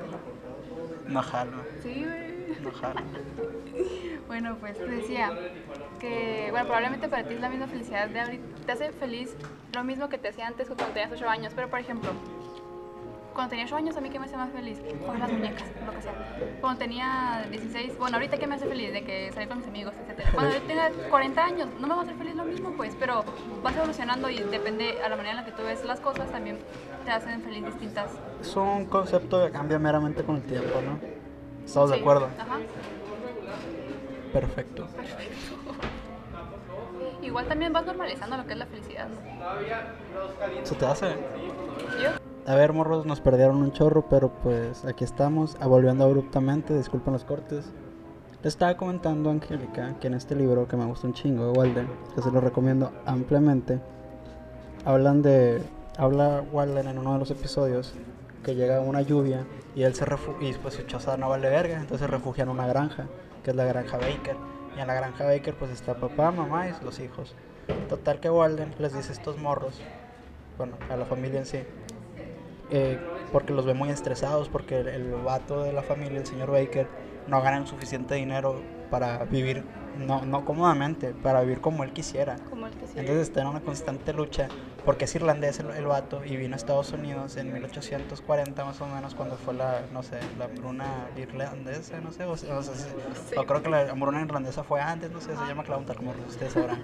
[1.06, 2.58] No jalo, Sí, güey.
[2.62, 3.00] no jalo.
[4.26, 5.30] Bueno, pues te decía
[6.00, 8.44] que, bueno, probablemente para ti es la misma felicidad de ahorita.
[8.66, 9.36] Te hace feliz
[9.74, 11.52] lo mismo que te hacía antes cuando tenías 8 años.
[11.54, 12.10] Pero, por ejemplo,
[13.34, 14.80] cuando tenía 8 años, ¿a mí qué me hace más feliz?
[15.04, 16.12] Con las muñecas, lo que sea.
[16.60, 18.92] Cuando tenía 16, bueno, ahorita ¿qué me hace feliz?
[18.92, 20.26] De que salí con mis amigos, etc.
[20.32, 23.24] Cuando yo tenga 40 años, no me va a hacer feliz lo mismo, pues, pero
[23.62, 26.58] vas evolucionando y depende a la manera en la que tú ves las cosas, también
[27.04, 28.10] te hacen feliz distintas.
[28.40, 30.98] Es un concepto que cambia meramente con el tiempo, ¿no?
[31.64, 32.28] ¿Estamos de Sí, acuerdo?
[32.38, 32.58] Ajá.
[34.34, 34.88] Perfecto.
[37.22, 40.64] Igual también vas normalizando lo que es la felicidad, ¿no?
[40.64, 41.06] ¿Se te hace?
[42.02, 42.10] Yo
[42.52, 47.12] A ver, morros, nos perdieron un chorro, pero pues aquí estamos, ah, volviendo abruptamente, disculpen
[47.12, 47.72] los cortes.
[48.42, 51.88] Le estaba comentando a Angélica que en este libro que me gusta un chingo, Walden,
[52.14, 53.80] que se lo recomiendo ampliamente,
[54.84, 55.62] hablan de,
[55.96, 57.94] habla Walden en uno de los episodios
[58.42, 61.76] que llega una lluvia y él se refugia, y pues su choza no vale verga,
[61.76, 63.06] entonces se refugia en una granja,
[63.44, 64.36] que es la granja Baker.
[64.76, 67.36] Y en la granja Baker pues está papá, mamá y los hijos.
[67.88, 69.80] Total que Walden les dice estos morros,
[70.58, 71.58] bueno, a la familia en sí,
[72.70, 72.98] eh,
[73.30, 76.88] porque los ve muy estresados, porque el, el vato de la familia, el señor Baker,
[77.26, 79.64] no gana suficiente dinero para vivir,
[79.98, 82.36] no, no cómodamente, para vivir como él quisiera.
[82.50, 82.94] Como que sí.
[82.96, 84.48] Entonces está en una constante lucha,
[84.84, 88.86] porque es irlandés el, el vato y vino a Estados Unidos en 1840 más o
[88.86, 92.74] menos, cuando fue la, no sé, la hambruna irlandesa, no sé, o, sea, o sea,
[93.36, 96.52] o creo que la hambruna irlandesa fue antes, no sé, se llama Clauntar, como ustedes
[96.52, 96.82] sabrán.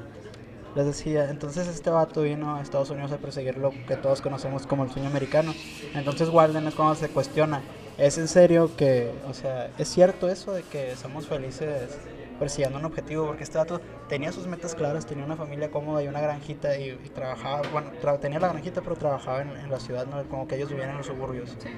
[0.74, 4.68] Les decía, entonces este vato vino a Estados Unidos a perseguir lo que todos conocemos
[4.68, 5.52] como el sueño americano.
[5.94, 7.60] Entonces Walden es cuando se cuestiona,
[7.98, 11.98] ¿es en serio que, o sea, es cierto eso de que somos felices
[12.40, 13.26] persiguiendo un objetivo?
[13.26, 16.90] Porque este vato tenía sus metas claras, tenía una familia cómoda y una granjita y,
[16.90, 20.20] y trabajaba, bueno, tra- tenía la granjita pero trabajaba en, en la ciudad, ¿no?
[20.24, 21.56] como que ellos vivían en los suburbios.
[21.60, 21.68] Sí.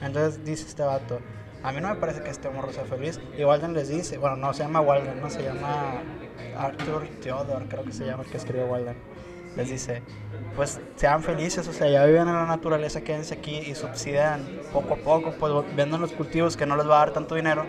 [0.00, 1.18] Entonces dice este vato,
[1.62, 3.20] a mí no me parece que este morro sea feliz.
[3.36, 6.02] Y Walden les dice, bueno, no se llama Walden, no se llama
[6.56, 8.96] Arthur Theodore, creo que se llama el que escribió Walden.
[9.56, 10.02] Les dice,
[10.56, 14.94] pues sean felices, o sea, ya viven en la naturaleza, quédense aquí y subsidian poco
[14.94, 17.66] a poco, pues venden los cultivos que no les va a dar tanto dinero,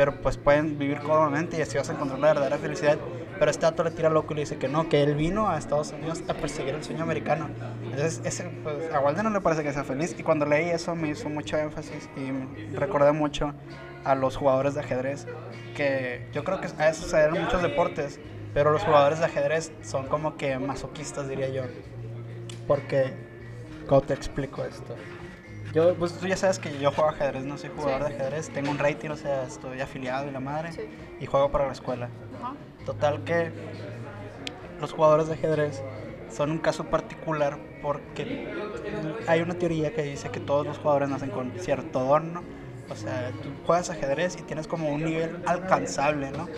[0.00, 2.96] pero pues pueden vivir cómodamente y así vas a encontrar una verdadera felicidad.
[3.38, 5.58] Pero este dato le tira loco y le dice que no, que él vino a
[5.58, 7.50] Estados Unidos a perseguir el sueño americano.
[7.84, 10.16] Entonces, ese, pues, a Walden no le parece que sea feliz.
[10.18, 13.52] Y cuando leí eso me hizo mucho énfasis y recordé mucho
[14.02, 15.26] a los jugadores de ajedrez.
[15.76, 18.20] Que yo creo que a eso se deben muchos deportes,
[18.54, 21.64] pero los jugadores de ajedrez son como que masoquistas, diría yo.
[22.66, 23.12] Porque,
[23.86, 24.96] ¿cómo te explico esto?
[25.72, 28.08] Yo, pues tú ya sabes que yo juego ajedrez, no soy jugador Sí.
[28.08, 30.80] de ajedrez, tengo un rating, o sea, estoy afiliado y la madre, Sí.
[31.20, 32.08] y juego para la escuela.
[32.40, 32.54] Ajá.
[32.84, 33.52] Total que
[34.80, 35.82] los jugadores de ajedrez
[36.30, 38.52] son un caso particular porque
[39.26, 42.42] hay una teoría que dice que todos los jugadores nacen con cierto don, ¿no?
[42.88, 46.48] O sea, tú juegas ajedrez y tienes como un nivel alcanzable, ¿no?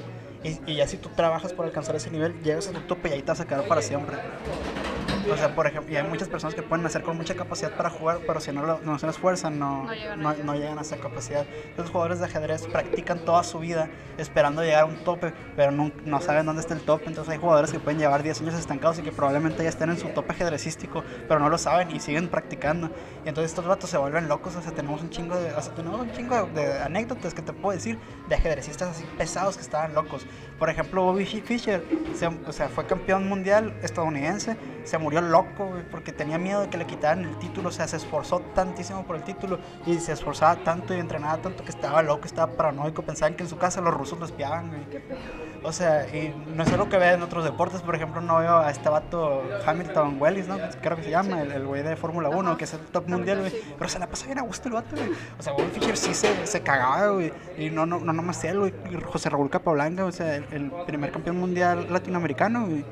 [0.42, 3.12] Y, y ya si tú trabajas por alcanzar ese nivel, llegas a tu tope y
[3.12, 4.16] ahí te vas a quedar para siempre.
[5.30, 7.90] O sea, por ejemplo, y hay muchas personas que pueden nacer con mucha capacidad para
[7.90, 10.78] jugar, pero si no, lo- no se esfuerzan, no, No llegan a no, no llegan
[10.78, 11.46] a esa capacidad.
[11.76, 15.90] Los jugadores de ajedrez practican toda su vida esperando llegar a un tope, pero no,
[16.04, 17.04] no saben dónde está el tope.
[17.06, 19.96] Entonces hay jugadores que pueden llevar 10 años estancados y que probablemente ya estén en
[19.98, 22.90] su tope ajedrecístico, pero no lo saben y siguen practicando.
[23.24, 24.56] Y entonces estos vatos se vuelven locos.
[24.56, 27.42] O sea, tenemos un chingo de, o sea, tenemos un chingo de, de anécdotas que
[27.42, 30.26] te puedo decir de ajedrecistas así pesados que estaban locos.
[30.58, 35.82] Por ejemplo, Bobby Fischer, se- o sea, fue campeón mundial estadounidense, se murió loco, güey,
[35.90, 39.16] porque tenía miedo de que le quitaran el título, o sea, se esforzó tantísimo por
[39.16, 43.34] el título y se esforzaba tanto y entrenaba tanto que estaba loco, estaba paranoico, pensaban
[43.34, 45.02] que en su casa los rusos lo espiaban, güey.
[45.64, 48.58] O sea, y no es algo que vea en otros deportes, por ejemplo, no veo
[48.58, 50.56] a este vato Hamilton Wellis, ¿no?
[50.80, 52.58] Creo que se llama, el güey de Fórmula 1, Ajá.
[52.58, 53.52] que es el top mundial, güey.
[53.78, 55.10] Pero se la pasa bien a gusto el vato, güey.
[55.38, 57.32] O sea, Bobby Fischer sí se, se cagaba, güey.
[57.56, 58.74] Y no, no, no nomás él, güey.
[58.90, 62.84] Y José Raúl Capablanca, o sea, el, el primer campeón mundial latinoamericano, güey.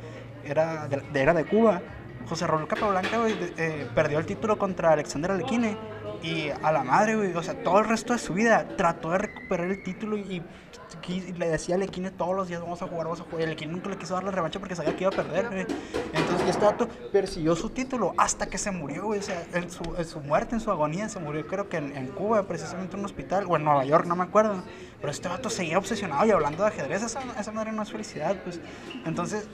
[0.45, 1.83] Era de- era de Cuba.
[2.29, 5.77] José Raúl Capablanca, güey, eh, perdió el título contra Alexander Alequine.
[6.23, 9.19] Y a la madre, güey, o sea, todo el resto de su vida trató de
[9.19, 10.43] recuperar el título y,
[11.09, 13.41] y le decía a Alequine todos los días, vamos a jugar, vamos a jugar.
[13.41, 15.67] Y Alequine nunca le quiso dar la revancha porque sabía que iba a perder, güey.
[16.13, 19.21] Entonces, este dato persiguió su título hasta que se murió, güey.
[19.21, 21.97] O sea, en su, en su muerte, en su agonía, se murió, creo que en,
[21.97, 24.63] en Cuba, precisamente en un hospital, o en Nueva York, no me acuerdo.
[25.01, 27.03] Pero este vato seguía obsesionado y hablando de ajedrez.
[27.03, 28.61] Esa, esa madre no es felicidad, pues.
[29.07, 29.49] Entonces,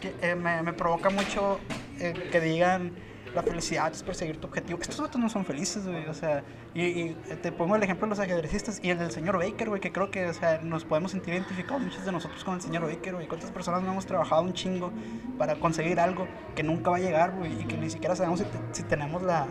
[0.00, 1.58] que, eh, me, me provoca mucho
[1.98, 2.92] eh, que digan
[3.34, 4.78] la felicidad es perseguir tu objetivo.
[4.80, 6.06] Estos vatos no son felices, güey.
[6.06, 6.42] O sea,
[6.74, 9.82] y, y te pongo el ejemplo de los ajedrecistas y el del señor Baker, güey,
[9.82, 12.86] que creo que, o sea, nos podemos sentir identificados muchos de nosotros con el señor
[12.86, 13.28] Baker, güey.
[13.28, 14.90] ¿Cuántas personas no hemos trabajado un chingo
[15.36, 17.52] para conseguir algo que nunca va a llegar, güey?
[17.60, 19.46] Y que ni siquiera sabemos si, te- si tenemos la,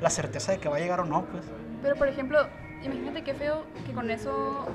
[0.00, 1.44] la certeza de que va a llegar o no, pues.
[1.82, 2.40] Pero por ejemplo,
[2.82, 4.66] imagínate qué feo que con eso,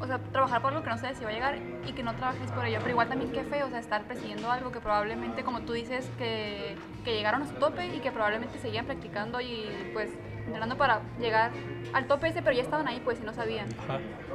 [0.00, 2.14] o sea, trabajar por algo que no sabes si va a llegar y que no
[2.14, 2.78] trabajes por ello.
[2.80, 6.08] Pero igual también qué feo, o sea, estar persiguiendo algo que probablemente, como tú dices,
[6.18, 10.10] que, que llegaron a su tope y que probablemente seguían practicando y pues
[10.46, 11.50] entrenando para llegar
[11.92, 13.68] al tope ese, pero ya estaban ahí pues y no sabían.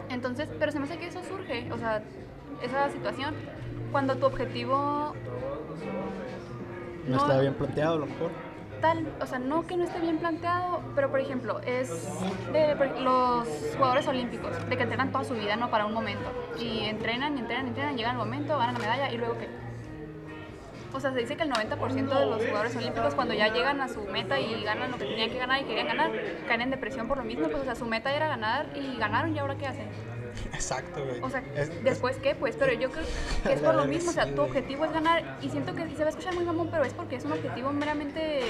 [0.09, 2.01] Entonces, pero se me hace que eso surge, o sea,
[2.61, 3.33] esa situación,
[3.91, 5.13] cuando tu objetivo
[7.07, 7.17] No, No.
[7.17, 8.31] está bien planteado, a lo mejor.
[9.21, 11.89] O sea, no que no esté bien planteado, pero por ejemplo, es
[12.51, 15.69] de los jugadores olímpicos, de que entrenan toda su vida, ¿no?
[15.69, 16.29] Para un momento.
[16.59, 19.47] Y entrenan, entrenan, entrenan, llega el momento, ganan la medalla y luego qué.
[20.93, 23.87] O sea, se dice que el 90% de los jugadores olímpicos cuando ya llegan a
[23.87, 26.11] su meta y ganan lo que tenían que ganar y querían ganar,
[26.47, 29.35] caen en depresión por lo mismo, pues o sea, su meta era ganar y ganaron
[29.35, 30.12] y ahora qué hacen.
[30.53, 31.21] Exacto, güey.
[31.21, 33.05] O sea, Es- es- después qué, pues, pero yo creo
[33.43, 35.95] que es por lo mismo, o sea, tu objetivo es ganar y siento que sí
[35.95, 38.41] se va a escuchar muy mamón, pero es porque es un objetivo meramente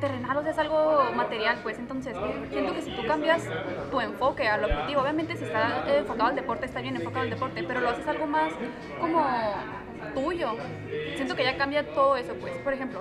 [0.00, 1.78] terrenal, o sea, es algo material, pues.
[1.78, 2.16] Entonces,
[2.50, 3.42] siento que si tú cambias
[3.90, 7.62] tu enfoque al objetivo, obviamente si está enfocado al deporte, está bien enfocado al deporte,
[7.66, 8.52] pero lo haces algo más
[9.00, 9.24] como
[10.14, 10.56] tuyo.
[11.16, 12.52] Siento que ya cambia todo eso, pues.
[12.58, 13.00] Por ejemplo,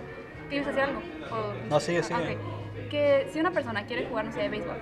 [0.49, 0.99] ¿quieres decir algo?
[1.31, 2.19] O- No, sigue, sigue.
[2.19, 2.89] ok.
[2.89, 4.75] Que si una persona quiere jugar, no sé, de béisbol,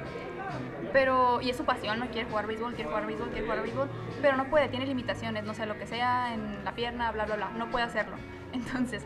[0.93, 3.89] pero, y es su pasión, no quiere jugar béisbol, quiere jugar béisbol, quiere jugar béisbol,
[4.21, 7.35] pero no puede, tiene limitaciones, no sé, lo que sea, en la pierna, bla, bla,
[7.35, 8.15] bla, no puede hacerlo.
[8.53, 9.03] Entonces,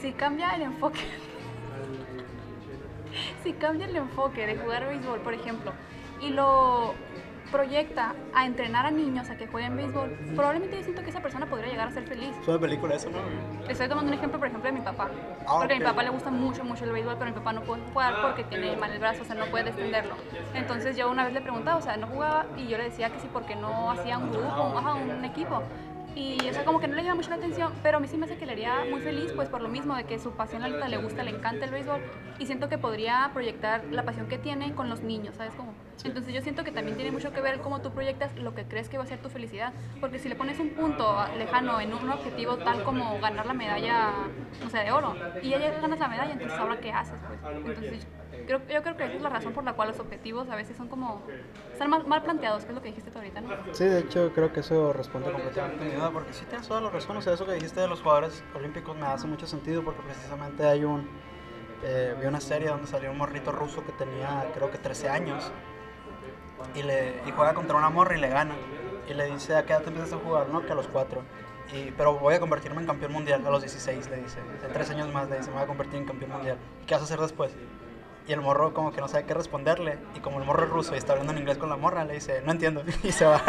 [0.00, 1.00] si cambia el enfoque,
[3.42, 5.72] si cambia el enfoque de jugar béisbol, por ejemplo,
[6.20, 6.94] y lo
[7.50, 11.46] proyecta a entrenar a niños a que jueguen béisbol, probablemente yo siento que esa persona
[11.46, 12.34] podría llegar a ser feliz.
[12.40, 13.18] Es una película eso, ¿no?
[13.68, 15.08] Estoy tomando un ejemplo, por ejemplo, de mi papá.
[15.46, 17.62] Ah, porque a mi papá le gusta mucho, mucho el béisbol, pero mi papá no
[17.62, 20.14] puede jugar porque tiene mal el brazo, o sea, no puede extenderlo.
[20.54, 23.20] Entonces yo una vez le preguntaba, o sea, no jugaba y yo le decía que
[23.20, 25.62] sí, porque no hacía un grupo, un, un equipo.
[26.18, 28.16] Y, o sea, como que no le llama mucho la atención, pero a mí sí
[28.16, 30.62] me hace que le haría muy feliz, pues por lo mismo, de que su pasión
[30.62, 32.00] neta le gusta, le encanta el béisbol.
[32.40, 35.72] Y siento que podría proyectar la pasión que tiene con los niños, ¿sabes cómo?
[36.04, 38.88] Entonces yo siento que también tiene mucho que ver cómo tú proyectas lo que crees
[38.88, 39.72] que va a ser tu felicidad.
[40.00, 44.10] Porque si le pones un punto lejano en un objetivo tal como ganar la medalla,
[44.60, 47.38] no sé, de oro, y ya ganas la medalla, entonces ahora qué haces, pues.
[47.64, 48.06] Entonces
[48.48, 50.76] creo, yo creo que esa es la razón por la cual los objetivos a veces
[50.76, 51.22] son como,
[51.70, 53.50] están mal, mal planteados, que es lo que dijiste tú ahorita, ¿no?
[53.72, 56.80] Sí, de hecho creo que eso responde completamente a mi duda, porque sí tienes toda
[56.80, 59.84] la razón, o sea, eso que dijiste de los jugadores olímpicos me hace mucho sentido,
[59.84, 61.06] porque precisamente hay un,
[61.84, 65.52] eh, vi una serie donde salió un morrito ruso que tenía creo que 13 años,
[66.74, 68.54] y, le, y juega contra una morra y le gana,
[69.08, 70.48] y le dice, ¿a qué edad te empiezas a jugar?
[70.48, 71.22] No, que a los 4.
[71.72, 74.38] Y, pero voy a convertirme en campeón mundial a los 16, le dice.
[74.64, 76.56] En tres años más le dice, me voy a convertir en campeón mundial.
[76.82, 77.52] ¿Y qué vas a hacer después?
[78.28, 79.98] Y el morro como que no sabe qué responderle.
[80.14, 82.14] Y como el morro es ruso y está hablando en inglés con la morra, le
[82.14, 82.84] dice, no entiendo.
[83.02, 83.42] Y se va.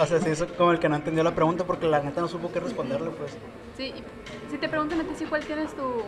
[0.00, 2.28] o sea, sí, eso como el que no entendió la pregunta porque la neta no
[2.28, 3.36] supo qué responderle, pues.
[3.76, 4.04] Sí, y
[4.50, 6.02] si te preguntan a ti si cuál tienes tu,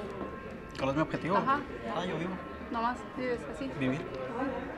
[0.79, 1.37] ¿Cuál es mi objetivo?
[1.37, 1.61] Ajá.
[1.97, 2.31] Ah, yo vivo.
[2.71, 3.68] nomás, vives así.
[3.79, 4.01] Vivir.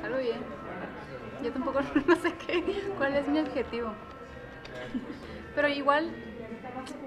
[0.02, 0.42] Algo bien.
[1.42, 2.64] Yo tampoco no sé qué,
[2.96, 3.92] cuál es mi objetivo.
[5.54, 6.10] Pero igual,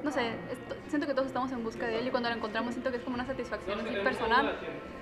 [0.03, 2.73] no sé, esto- siento que todos estamos en busca de él y cuando lo encontramos
[2.73, 4.57] siento que es como una satisfacción así personal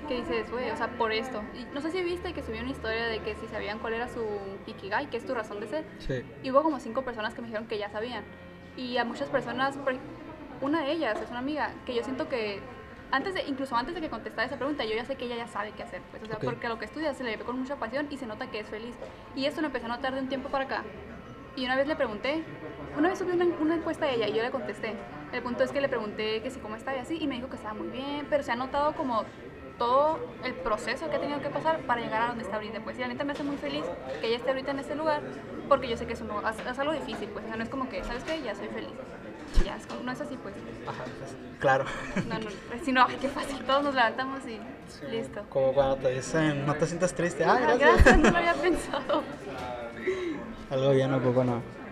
[0.07, 1.41] que dices, güey, o sea, por esto.
[1.53, 4.07] Y no sé si viste que subió una historia de que si sabían cuál era
[4.07, 4.23] su
[4.67, 5.85] Ikigai, que es tu razón de ser.
[5.99, 6.23] Sí.
[6.43, 8.23] Y hubo como cinco personas que me dijeron que ya sabían.
[8.77, 9.77] Y a muchas personas,
[10.61, 12.59] una de ellas es una amiga, que yo siento que
[13.11, 15.47] antes de, incluso antes de que contestara esa pregunta, yo ya sé que ella ya
[15.47, 16.01] sabe qué hacer.
[16.11, 16.43] Pues, o sea, Ok.
[16.43, 18.67] porque lo que estudia se le ve con mucha pasión y se nota que es
[18.67, 18.95] feliz.
[19.35, 20.83] Y esto lo empecé a notar de un tiempo para acá.
[21.55, 22.43] Y una vez le pregunté,
[22.97, 24.93] una vez subí una, una encuesta a ella y yo le contesté.
[25.35, 27.49] El punto es que le pregunté que si cómo estaba y así, y me dijo
[27.49, 29.25] que estaba muy bien, pero se ha notado como
[29.77, 32.79] todo el proceso que ha tenido que pasar para llegar a donde está ahorita.
[32.79, 33.83] Pues y la neta me hace muy feliz
[34.21, 35.21] que ella esté ahorita en este lugar,
[35.67, 37.43] porque yo sé que es, un, es, algo difícil, pues.
[37.43, 38.41] O sea, no es como que, ¿sabes qué?
[38.41, 38.93] Ya soy feliz.
[39.65, 40.55] Ya, es como- no es así, pues.
[40.87, 41.83] Ajá, pues, claro.
[42.29, 42.49] No, no,
[42.85, 43.61] sino, ay, qué fácil.
[43.65, 44.57] Todos nos levantamos y
[45.11, 45.43] listo.
[45.49, 47.43] Como cuando te dicen, no te sientas triste.
[47.43, 48.03] Ah, gracias.
[48.05, 49.23] gracias, no lo había pensado.
[50.71, 51.19] Algo bien no.
[51.19, 51.84] Muy bueno.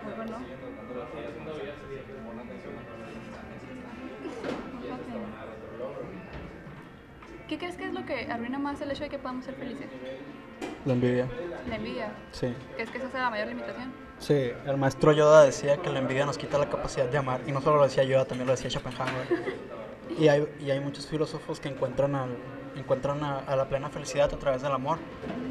[7.48, 9.86] ¿Qué crees que es lo que arruina más el hecho de que podamos ser felices?
[10.84, 11.26] La envidia.
[11.68, 12.12] La envidia.
[12.32, 12.54] Sí.
[12.74, 13.92] ¿Crees que esa es la mayor limitación?
[14.18, 17.40] Sí, el maestro Yoda decía que la envidia nos quita la capacidad de amar.
[17.46, 19.28] Y no solo lo decía Yoda, también lo decía Schopenhauer.
[20.18, 22.36] Y hay, y hay muchos filósofos que encuentran, al,
[22.76, 24.98] encuentran a, a la plena felicidad a través del amor.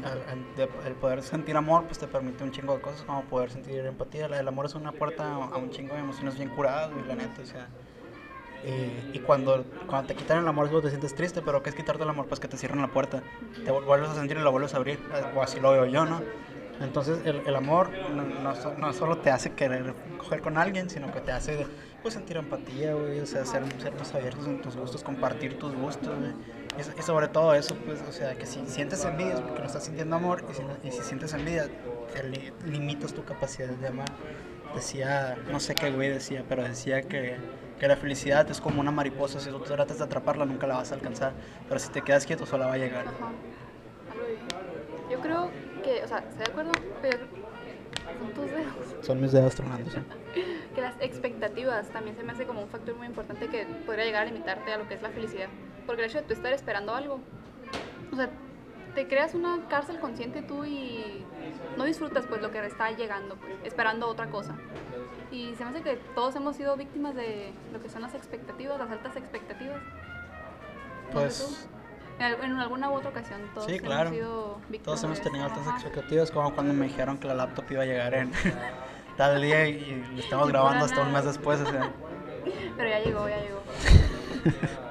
[0.04, 3.50] Al- de- el poder sentir amor pues te permite un chingo de cosas, como poder
[3.50, 4.26] sentir empatía.
[4.26, 7.42] El amor es una puerta a, un chingo de emociones bien curadas, güey, la neta.
[7.42, 7.66] O sea,
[8.64, 11.76] y, y cuando, cuando te quitan el amor cuando te sientes triste, pero ¿qué es
[11.76, 12.26] quitarte el amor?
[12.28, 13.22] Pues que te cierran la puerta.
[13.64, 15.06] Te vu- vuelves a sentir y la vuelves a abrir.
[15.34, 16.26] O así lo veo yo, ¿no?
[16.80, 21.10] Entonces el, el amor no, no no solo te hace querer coger con alguien, sino
[21.10, 21.70] que te hace
[22.02, 25.74] pues, sentir empatía, güey, o sea, ser, ser más abiertos en tus gustos, compartir tus
[25.74, 26.34] gustos, güey.
[26.76, 29.66] Y, y sobre todo eso, pues, o sea, que si sientes envidia es porque no
[29.66, 31.70] estás sintiendo amor y si, y si sientes envidia,
[32.24, 34.18] li- limitas tu capacidad de amar.
[34.72, 37.44] Decía, no sé qué güey decía, pero decía que,
[37.78, 40.92] que la felicidad es como una mariposa, si tú tratas de atraparla nunca la vas
[40.92, 41.32] a alcanzar,
[41.68, 43.06] pero si te quedas quieto sola va a llegar.
[43.06, 43.32] Ajá.
[45.10, 45.50] Yo creo
[45.82, 47.18] que, o sea, estoy de acuerdo, pero
[48.18, 49.06] son tus dedos.
[49.06, 49.98] Son mis dedos tronándose.
[50.74, 54.22] Que las expectativas también se me hace como un factor muy importante que podría llegar
[54.22, 55.46] a limitarte a lo que es la felicidad.
[55.86, 57.20] Porque el hecho de tú estar esperando algo,
[58.10, 58.28] o sea,
[58.94, 61.24] te creas una cárcel consciente tú y
[61.76, 64.54] no disfrutas pues lo que está llegando, pues, esperando otra cosa.
[65.30, 68.78] Y se me hace que todos hemos sido víctimas de lo que son las expectativas,
[68.78, 69.80] las altas expectativas.
[71.12, 71.68] Pues.
[72.18, 74.10] En, al- en alguna u otra ocasión todos Sí, hemos claro.
[74.10, 75.76] sido víctimas Todos hemos tenido altas Ajá.
[75.76, 78.30] expectativas, como cuando me dijeron que la laptop iba a llegar en
[79.16, 81.26] tal día y lo estamos Y grabando hasta un mes nada.
[81.32, 81.90] después, o sea.
[82.76, 83.62] Pero ya llegó, ya llegó.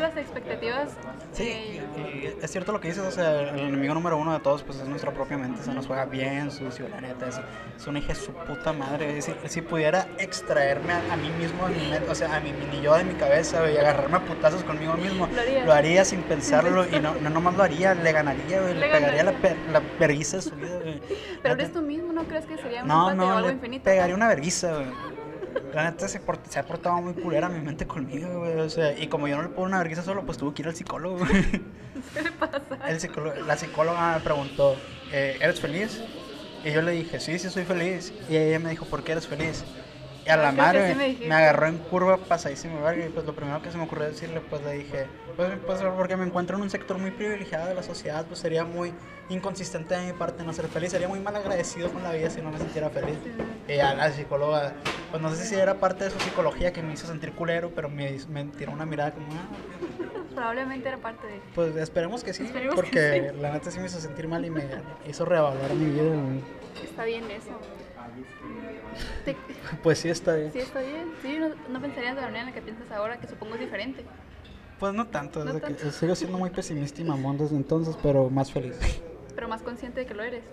[0.00, 0.90] las expectativas.
[1.32, 4.62] Sí, eh, es cierto lo que dices, o sea, el enemigo número uno de todos
[4.62, 7.40] pues es nuestra propia mente, se nos juega bien sucio, la neta, es,
[7.76, 11.66] es una hija de su puta madre, si, si pudiera extraerme a, a mí mismo,
[11.66, 14.24] a mi mente, o sea, a mi mini yo de mi cabeza, y agarrarme a
[14.24, 15.66] putazos conmigo mismo, Lo harías.
[15.66, 19.22] lo haría sin pensarlo y no, no nomás lo haría, le ganaría, le, Le pegaría
[19.24, 20.78] la, per- la vergüenza de su vida,
[21.42, 23.84] pero eres tú mismo, ¿no crees que sería un No, o no, algo infinito?
[23.84, 24.86] pegaría una vergüenza, güey.
[25.74, 28.58] La neta se, ha portado muy culera mi mente conmigo, güey.
[28.60, 30.68] O sea, y como yo no le pongo una vergüenza solo, pues tuve que ir
[30.68, 31.42] al psicólogo, güey.
[32.14, 32.62] ¿Qué le pasa?
[32.88, 34.76] El psicólogo- la psicóloga me preguntó,
[35.12, 36.02] eh, ¿eres feliz?
[36.64, 38.12] Y yo le dije, sí, sí, soy feliz.
[38.28, 39.64] Y ella me dijo, ¿por qué eres feliz?
[40.28, 43.34] Y a la madre sí me me, agarró en curva pasadísima verga y pues lo
[43.34, 45.06] primero que se me ocurrió decirle pues le dije
[45.36, 48.62] pues, pues porque me encuentro en un sector muy privilegiado de la sociedad pues sería
[48.62, 48.92] muy
[49.30, 52.42] inconsistente de mi parte no ser feliz sería muy mal agradecido con la vida si
[52.42, 53.16] no me sintiera feliz
[53.66, 54.74] y a la psicóloga
[55.10, 57.88] pues no sé si era parte de su psicología que me hizo sentir culero pero
[57.88, 59.48] me, me tiró una mirada como ah,
[60.34, 61.40] Probablemente era parte de.
[61.54, 64.50] pues esperemos que sí Esperemos que porque la neta sí me hizo sentir mal y
[64.50, 64.62] me
[65.08, 66.14] hizo reevaluar mi vida.
[66.84, 67.58] Está bien eso.
[69.24, 69.36] Te-
[69.82, 71.12] pues sí está bien Sí, está bien.
[71.22, 73.60] Sí, no, no pensarías de la manera en la que piensas ahora, que supongo es
[73.60, 74.04] diferente.
[74.78, 75.90] pues no tanto, No que- tanto.
[75.92, 78.76] sigo siendo muy pesimista y mamón desde entonces pero más feliz
[79.34, 80.44] Pero más consciente de que lo eres.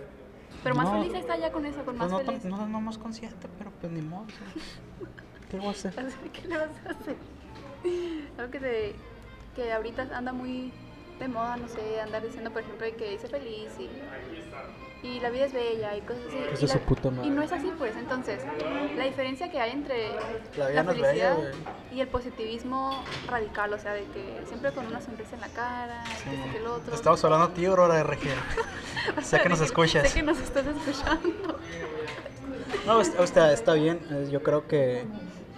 [0.64, 1.00] Pero más No.
[1.02, 2.58] feliz está ya con eso, con más Pues no, tan- feliz.
[2.58, 4.26] no, no más consciente, pero pues ni modo.
[5.52, 5.94] ¿Qué voy a hacer?
[6.34, 7.16] ¿Qué le vas a hacer?
[8.38, 8.96] Algo que, te,
[9.56, 10.72] que ahorita anda muy
[11.20, 15.30] de moda, no sé, andar diciendo, por ejemplo, de que dice feliz y, y la
[15.30, 16.38] vida es bella y cosas así.
[16.54, 17.28] Es y, la- su puta madre.
[17.28, 17.96] y no es así, pues.
[17.96, 18.42] Entonces,
[18.98, 20.10] la diferencia que hay entre
[20.58, 21.50] La bella, felicidad güey.
[21.94, 26.04] y el positivismo radical, o sea, de que siempre con una sonrisa en la cara,
[26.24, 26.94] que esto, que el otro.
[26.96, 28.36] Estamos hablando a ti, Aurora de Regina.
[29.22, 30.10] sé que nos escuchas.
[30.10, 31.60] Sé que nos estás escuchando.
[32.86, 34.00] No, est- o sea, está bien.
[34.12, 35.06] eh, Yo creo que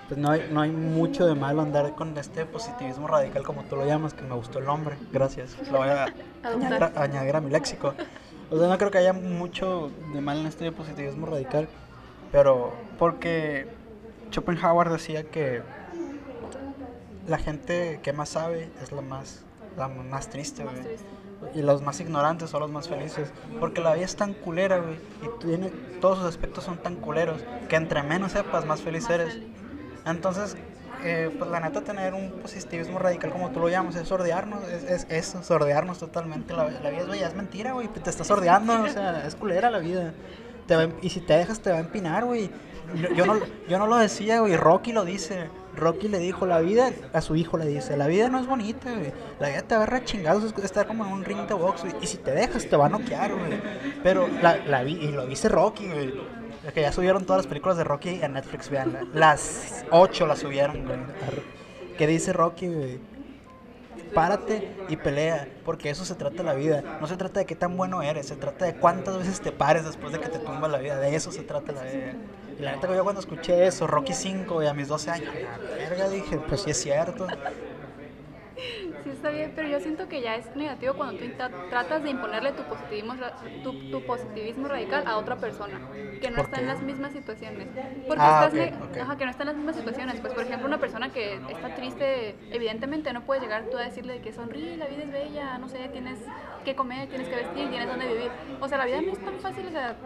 [0.08, 3.76] pues no hay, no hay mucho de malo andar con este positivismo radical, como tú
[3.76, 4.95] lo llamas, que me gustó el nombre.
[5.12, 5.55] Gracias.
[5.72, 7.93] Lo voy a añadir a, añadir a mi léxico.
[8.49, 11.68] O sea, no creo que haya mucho de mal en este positivismo radical,
[12.32, 13.68] pero porque
[14.32, 15.62] Schopenhauer decía que
[17.28, 19.43] la gente que más sabe es la más,
[19.76, 20.76] la más triste, güey.
[21.53, 23.32] Y los más ignorantes son los más felices.
[23.60, 24.95] Porque la vida es tan culera, güey.
[25.22, 25.70] Y tiene,
[26.01, 27.41] todos sus aspectos son tan culeros.
[27.70, 29.38] Que entre menos sepas, más feliz eres.
[30.10, 30.55] Entonces,
[31.03, 34.64] eh, pues la neta, tener un positivismo radical, como tú lo llamas, es sordearnos.
[34.68, 36.53] Es, es eso, sordearnos totalmente.
[36.53, 37.88] La, vida es es mentira, güey.
[37.88, 40.14] Te estás sordeando, o sea, es culera la vida.
[41.01, 42.49] Y si te dejas, te va a empinar, güey.
[43.16, 44.55] Yo, no, yo no lo decía, güey.
[44.55, 45.49] Rocky lo dice.
[45.76, 48.91] Rocky le dijo, la vida, a su hijo le dice, la vida no es bonita,
[48.91, 49.14] güey.
[49.39, 51.82] La vida te va a agarrar chingados, es estar como en un ring de box,
[51.84, 51.93] güey.
[52.01, 53.62] Y si te dejas, te va a noquear, güey.
[54.01, 56.14] Pero la, la y lo dice Rocky, güey.
[56.74, 59.09] Que ya subieron todas las películas de Rocky a Netflix, vean.
[59.13, 60.99] Las ocho las subieron, güey.
[61.97, 62.99] ¿Qué dice Rocky, güey?
[64.13, 66.97] Párate y pelea, porque eso se trata la vida.
[67.01, 69.86] No se trata de qué tan bueno eres, se trata de cuántas veces te pares
[69.86, 70.97] después de que te tumba la vida.
[70.97, 72.13] De eso se trata la vida.
[72.59, 75.76] Y la neta, yo cuando escuché eso, Rocky 5, y a mis 12 años, la
[75.76, 77.28] verga, dije, pues sí es cierto.
[79.08, 81.26] Sí, está bien, pero yo siento que ya es negativo cuando tú
[81.70, 83.16] tratas de imponerle tu positivismo,
[83.64, 85.80] tu, tu positivismo radical a otra persona
[86.20, 86.62] que no ¿Por está qué?
[86.64, 87.68] en las mismas situaciones.
[88.08, 88.97] Porque Ah, estás ok, ne- ok.
[88.97, 90.20] Ajá, que no está en las mismas situaciones.
[90.20, 94.20] Pues, por ejemplo, una persona que está triste, evidentemente no puedes llegar tú a decirle
[94.20, 96.20] que sonríe, la vida es bella, no sé, tienes
[96.66, 98.34] que comer, tienes que vestir, tienes dónde vivir.
[98.60, 99.97] O sea, la vida no es tan fácil, o sea,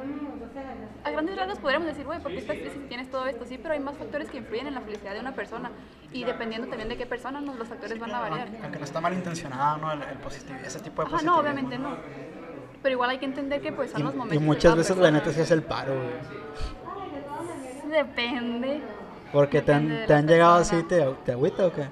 [1.04, 3.45] a grandes rasgos podríamos decir, güey, ¿por qué estás triste si tienes todo esto?
[3.45, 5.72] Sí, pero hay más factores que influyen en la felicidad de una persona.
[6.12, 8.49] Y dependiendo también de qué persona, no, los factores van a variar.
[8.64, 9.91] Aunque no está malintencionado, ¿no?
[9.93, 11.36] El, el positivo, ese tipo de Ajá, positivismo.
[11.36, 11.95] no, obviamente no.
[12.84, 14.39] Pero igual hay que entender que pues son los Y, y momentos.
[14.41, 15.20] de muchas veces la persona.
[15.20, 17.91] neta sí es el paro, güey.
[17.91, 18.82] Depende.
[19.32, 21.86] Porque te Depende han, de te la han llegado así, te, te agüita o qué?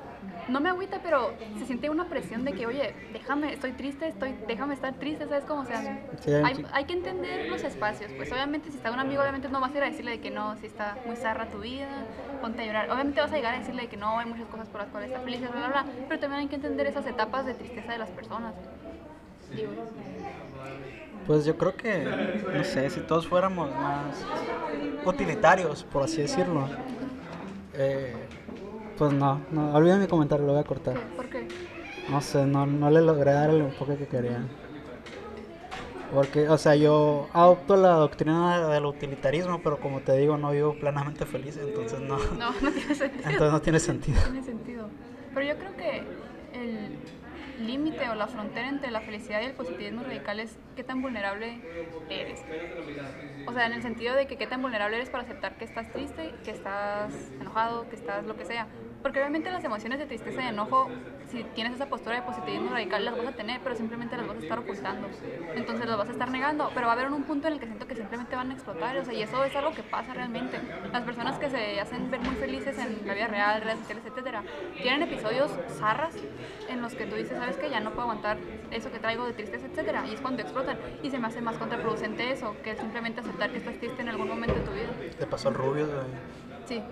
[0.50, 4.36] No me agüita, pero se siente una presión de que, oye, déjame, estoy triste, estoy,
[4.48, 5.62] déjame estar triste, ¿sabes cómo?
[5.62, 8.12] O sea, Sí, hay, hay que entender los espacios.
[8.18, 10.32] Pues obviamente si está un amigo, obviamente no vas a ir a decirle de que
[10.32, 11.88] no, si está muy zarra tu vida,
[12.42, 12.92] ponte a llorar.
[12.92, 15.10] Obviamente vas a llegar a decirle de que no, hay muchas cosas por las cuales
[15.10, 15.86] estar feliz, bla, bla, bla.
[16.08, 18.54] Pero también hay que entender esas etapas de tristeza de las personas.
[19.56, 19.72] Digo,
[21.26, 22.06] Pues yo creo que,
[22.54, 24.26] no sé, si todos fuéramos más
[25.06, 26.68] utilitarios, por así decirlo,
[27.74, 28.16] eh,
[29.00, 31.00] pues no, no, olviden mi comentario, lo voy a cortar.
[31.16, 31.48] ¿por qué?
[32.10, 34.44] No sé, no, no le logré dar el enfoque que quería.
[36.14, 40.74] Porque, o sea, yo adopto la doctrina del utilitarismo, pero como te digo, no vivo
[40.74, 43.30] plenamente feliz, entonces no, No, no tiene sentido.
[43.30, 44.22] entonces no tiene sentido.
[44.22, 44.90] tiene sentido.
[45.34, 46.04] Pero yo creo que
[46.54, 51.02] el límite o la frontera entre la felicidad y el positivismo radical es qué tan
[51.02, 51.62] vulnerable
[52.10, 52.42] eres.
[53.48, 55.90] O sea, en el sentido de que qué tan vulnerable eres para aceptar que estás
[55.92, 58.68] triste, que estás enojado, que estás lo que sea.
[59.02, 60.90] Porque obviamente las emociones de tristeza y enojo
[61.30, 64.38] si tienes esa postura de positivismo radical, las vas a tener, pero simplemente las vas
[64.38, 65.08] a estar ocultando.
[65.56, 67.68] Entonces las vas a estar negando, pero va a haber un punto en el que
[67.68, 70.60] siento que simplemente van a explotar, o sea, y eso es algo que pasa realmente.
[70.92, 74.44] Las personas que se hacen ver muy felices en la vida real, redes sociales, etcétera,
[74.82, 76.16] tienen episodios zarras
[76.68, 77.70] en los que tú dices, ¿sabes qué?
[77.70, 78.38] Ya no puedo aguantar
[78.72, 80.80] eso que traigo de tristeza, etcétera, y es cuando explotan.
[81.04, 84.28] Y se me hace más contraproducente eso, que simplemente aceptar que estás triste en algún
[84.28, 84.90] momento de tu vida.
[85.18, 85.88] Te pasó el rubio,
[86.66, 86.84] Sí.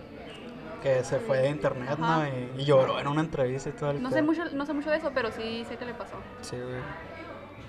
[0.81, 2.25] Que se fue de internet, ¿no?
[2.25, 4.89] Y, y lloró en una entrevista y todo el No sé, mucho, no sé mucho
[4.89, 6.17] de eso, pero sí sé que le pasó.
[6.41, 6.81] Sí, güey.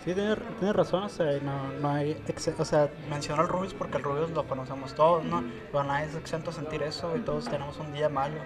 [0.05, 2.23] Sí, tiene, tiene razón, o sea, no, no hay...
[2.59, 5.43] O sea, menciono al Rubius porque el Rubius lo conocemos todos, ¿no?
[5.73, 8.37] Pero nadie es exento a sentir eso y todos tenemos un día malo.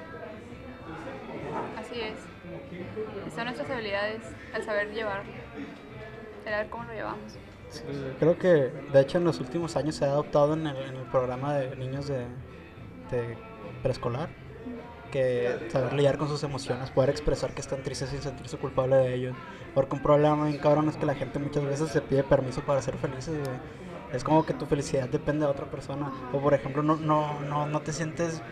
[1.79, 3.35] Así es.
[3.35, 4.23] Son nuestras habilidades
[4.55, 5.23] al saber llevar,
[6.47, 7.33] el saber cómo lo llevamos.
[7.69, 7.83] Sí,
[8.19, 8.49] creo que
[8.93, 11.77] de hecho en los últimos años se ha adoptado en el, en el programa de
[11.77, 12.27] niños de,
[13.11, 13.37] de
[13.83, 14.29] preescolar
[15.13, 19.15] que saber lidiar con sus emociones, poder expresar que están tristes sin sentirse culpable de
[19.15, 19.33] ello.
[19.75, 22.83] Porque un problema bien cabrón es que la gente muchas veces se pide permiso para
[22.83, 23.57] ser felices, güey.
[24.13, 26.13] Es como que tu felicidad depende de otra persona.
[26.33, 28.43] O por ejemplo, no, no, no, no te sientes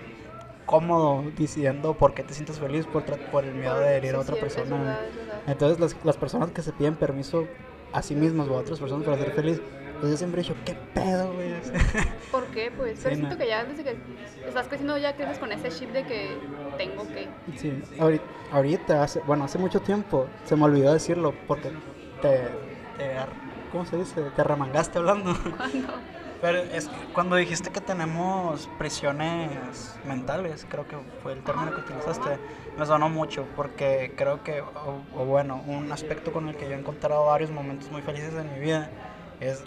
[0.64, 4.36] cómodo diciendo por qué te sientes feliz por, por el miedo de herir a otra
[4.36, 5.00] persona.
[5.46, 7.48] Entonces las, las personas que se piden permiso
[7.92, 9.60] a sí mismos o a otras personas para ser feliz,
[10.00, 11.50] pues yo siempre he dicho, ¿qué pedo, güey?
[12.32, 12.72] ¿Por qué?
[12.74, 13.96] Pues pero siento que ya desde que
[14.46, 16.36] estás creciendo ya creces con ese chip de que
[16.78, 17.28] tengo que.
[17.56, 17.82] sí,
[18.50, 21.70] ahorita, hace, bueno, hace mucho tiempo, se me olvidó decirlo porque
[22.22, 22.48] te,
[22.96, 23.16] te
[23.70, 24.22] ¿cómo se dice?
[24.34, 25.34] Te remangaste hablando.
[25.56, 25.88] Cuando
[26.40, 31.82] Pero es que cuando dijiste que tenemos prisiones mentales, creo que fue el término que
[31.82, 32.38] utilizaste,
[32.78, 36.72] me sonó mucho porque creo que, o, o bueno, un aspecto con el que yo
[36.72, 38.90] he encontrado varios momentos muy felices en mi vida
[39.40, 39.64] es,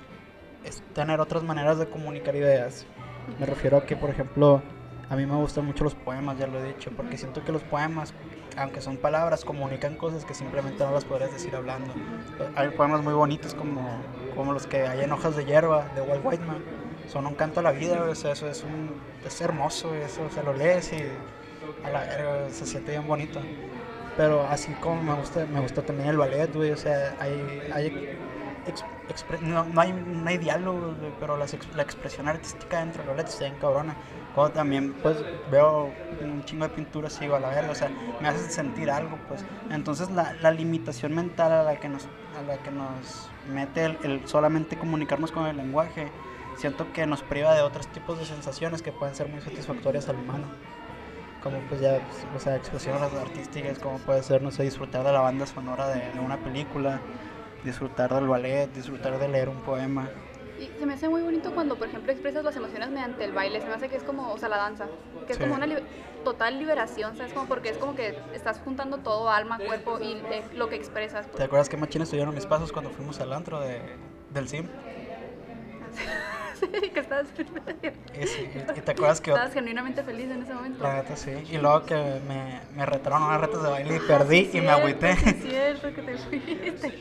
[0.64, 2.86] es tener otras maneras de comunicar ideas.
[3.40, 4.62] Me refiero a que, por ejemplo,
[5.10, 7.62] a mí me gustan mucho los poemas, ya lo he dicho, porque siento que los
[7.64, 8.14] poemas,
[8.58, 11.94] aunque son palabras, comunican cosas que simplemente no las podrías decir hablando.
[12.56, 13.82] Hay poemas muy bonitos como,
[14.36, 16.64] como los que hay en Hojas de Hierba, de Walt Whiteman.
[17.08, 18.96] Son un canto a la vida, o sea, eso es, un,
[19.26, 21.04] es hermoso, eso se lo lees y
[21.86, 23.40] a la se siente bien bonito.
[24.16, 28.18] Pero así como me gusta, me gusta también el ballet, güey, o sea, hay, hay
[29.42, 33.46] no, no hay, no hay diálogo, pero las la expresión artística dentro del ballet está
[33.46, 33.96] bien cabrona.
[34.34, 35.18] Como también, pues,
[35.52, 35.92] veo
[36.22, 39.46] un chingo de pinturas y a la verga, o sea, me hace sentir algo, pues.
[39.70, 42.06] Entonces, la, la limitación mental a la que nos,
[42.40, 46.12] a la que nos mete el, el solamente comunicarnos con el lenguaje,
[46.56, 50.16] siento que nos priva de otros tipos de sensaciones que pueden ser muy satisfactorias al
[50.18, 50.46] humano
[51.44, 55.12] como pues ya, pues, o sea, expresiones artísticas, como puede ser, no sé, disfrutar de
[55.12, 57.02] la banda sonora de, de una película,
[57.64, 60.10] disfrutar del ballet, disfrutar de leer un poema.
[60.60, 63.60] Y se me hace muy bonito cuando, por ejemplo, expresas las emociones mediante el baile.
[63.60, 64.86] Se me hace que es como, o sea, la danza,
[65.26, 65.84] que es como una libe-
[66.24, 67.34] total liberación, ¿sabes?
[67.34, 71.26] Como porque es como que estás juntando todo, alma, cuerpo y eh, lo que expresas.
[71.26, 71.38] pues.
[71.38, 73.82] ¿Te acuerdas qué machines estuvieron mis pasos cuando fuimos al antro de,
[74.34, 74.68] del CIM?
[76.94, 80.84] que Y, sí, y- y te acuerdas que estabas genuinamente feliz en ese momento.
[80.84, 81.96] la neta sí, y luego que
[82.28, 86.02] me, me retaron unas retas de baile y perdí y me agüité Es cierto que
[86.02, 86.94] te fuiste.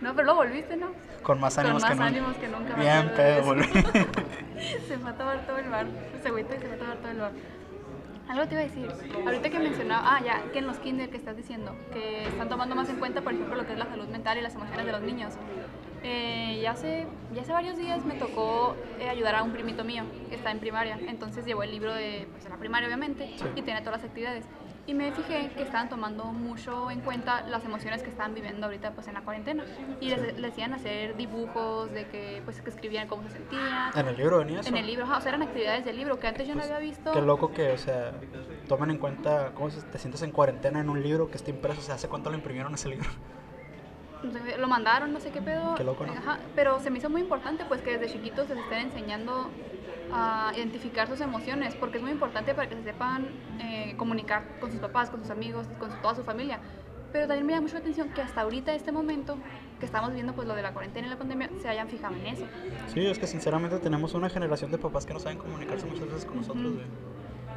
[0.00, 0.88] No, pero luego volviste, ¿no?
[1.22, 2.06] con más Con ánimos más que nunca.
[2.08, 2.74] ánimos que nunca.
[2.74, 3.44] Bien eso.
[3.44, 3.64] volví.
[4.88, 5.86] se fue a tomar todo el bar.
[6.22, 7.32] Se agüitó y se fue a tomar todo el bar.
[8.28, 8.88] Algo te iba a decir.
[9.26, 12.74] Ahorita que mencionaba, ah, ya, que en los kinder que estás diciendo, que están tomando
[12.74, 14.92] más en cuenta, por ejemplo, lo que es la salud mental y las emociones de
[14.92, 15.34] los niños.
[16.04, 20.04] Eh, ya, hace, ya hace varios días me tocó eh, ayudar a un primito mío
[20.28, 20.98] que está en primaria.
[21.08, 23.44] Entonces llevó el libro de, pues, de la primaria, obviamente, Sí.
[23.56, 24.44] y tiene todas las actividades.
[24.84, 28.90] Y me fijé que estaban tomando mucho en cuenta las emociones que estaban viviendo ahorita
[28.94, 29.64] pues en la cuarentena.
[30.00, 33.96] Y les, les hacían hacer dibujos de que pues que escribían cómo se sentían.
[33.96, 34.68] En el libro venía eso.
[34.68, 37.12] En el libro, o sea, eran actividades del libro que antes yo no había visto.
[37.12, 38.12] Qué loco que, o sea,
[38.66, 41.78] tomen en cuenta cómo se- te sientes en cuarentena en un libro que está impreso.
[41.78, 43.08] O sea, ¿hace cuánto lo imprimieron ese libro?
[44.58, 45.74] Lo mandaron, no sé qué pedo.
[45.74, 46.12] Qué loco, ¿no?
[46.12, 49.50] Ajá, pero se me hizo muy importante pues que desde chiquitos se les estén enseñando
[50.12, 53.28] a identificar sus emociones, porque es muy importante para que se sepan
[53.60, 56.60] eh, comunicar con sus papás, con sus amigos, con su- toda su familia.
[57.12, 59.38] Pero también me llama mucho la atención que hasta ahorita, este momento,
[59.80, 62.26] que estamos viviendo pues lo de la cuarentena y la pandemia, se hayan fijado en
[62.26, 62.46] eso.
[62.92, 66.24] Sí, es que sinceramente tenemos una generación de papás que no saben comunicarse muchas veces
[66.24, 66.74] con nosotros, Ujú.
[66.74, 66.86] güey.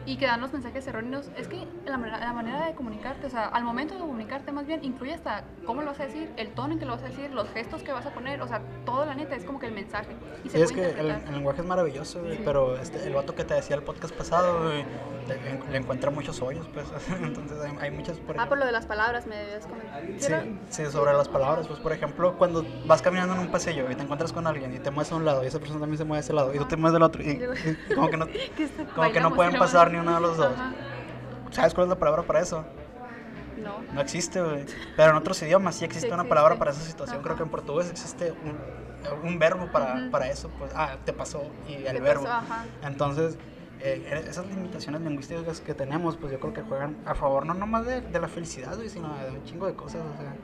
[0.06, 1.30] Y que dan los mensajes erróneos.
[1.38, 4.66] Es que la, manera- la manera de comunicarte, o sea, al momento de comunicarte más
[4.68, 7.08] bien, incluye hasta cómo lo vas a decir, el tono en que lo vas a
[7.08, 9.68] decir, los gestos que vas a poner, o sea, todo la neta es como que
[9.68, 10.16] el mensaje.
[10.43, 13.53] Y se Sí, es que el, lenguaje es maravilloso, pero este, el vato que te
[13.53, 14.86] decía el podcast pasado, le,
[15.72, 16.86] le encuentra muchos hoyos, pues.
[17.22, 20.03] Entonces hay, hay muchas, por Ah, por lo de las palabras me debías comentar.
[20.20, 20.34] ¿Sí
[20.70, 21.68] Sí, sobre las palabras.
[21.68, 24.80] Pues, por ejemplo, cuando vas caminando en un pasillo y te encuentras con alguien y
[24.80, 26.58] te mueves a un lado y esa persona también se mueve a ese lado y
[26.58, 27.39] tú te mueves del otro y,
[27.95, 28.28] como que no,
[28.95, 30.54] como que no pueden pasar ni uno de los dos.
[30.54, 30.74] Ajá.
[31.52, 32.66] ¿Sabes cuál es la palabra para eso?
[33.58, 33.82] No.
[33.93, 34.66] No existe, güey.
[34.98, 37.18] Pero en otros idiomas sí existe Sí una palabra para esa situación.
[37.18, 37.24] Ajá.
[37.24, 40.50] Creo que en portugués existe un, un verbo para, para eso.
[40.60, 42.24] Pues, ah, te pasó y el ¿Qué verbo.
[42.26, 42.36] pasó?
[42.36, 42.66] Ajá.
[42.84, 43.38] Entonces,
[43.80, 47.86] eh, esas limitaciones lingüísticas que tenemos, pues yo creo que juegan a favor no nomás
[47.86, 50.02] de, de la felicidad, güey, sino de un chingo de cosas.
[50.02, 50.36] O sea,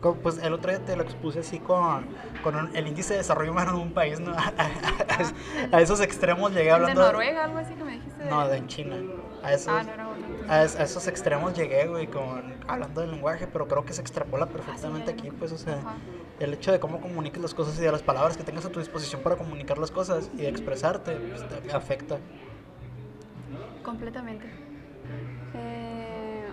[0.00, 2.06] pues el otro día te lo expuse así con,
[2.42, 4.32] con el índice de desarrollo humano de un país, ¿no?
[4.36, 7.02] A, a- a esos extremos llegué ¿De hablando.
[7.02, 8.24] Noruega, algo así que me dijiste?
[8.30, 8.96] No, de China.
[9.42, 10.06] A esos, Ah, no era
[10.48, 14.00] a, es- a esos extremos llegué, güey, con, hablando del lenguaje, pero creo que se
[14.00, 15.78] extrapola perfectamente Ah, aquí, pues, o sea,
[16.40, 18.78] el hecho de cómo comuniques las cosas y de las palabras que tengas a tu
[18.78, 22.18] disposición para comunicar las cosas y de expresarte, pues, te afecta.
[23.82, 24.46] Completamente.
[25.54, 26.48] Eh,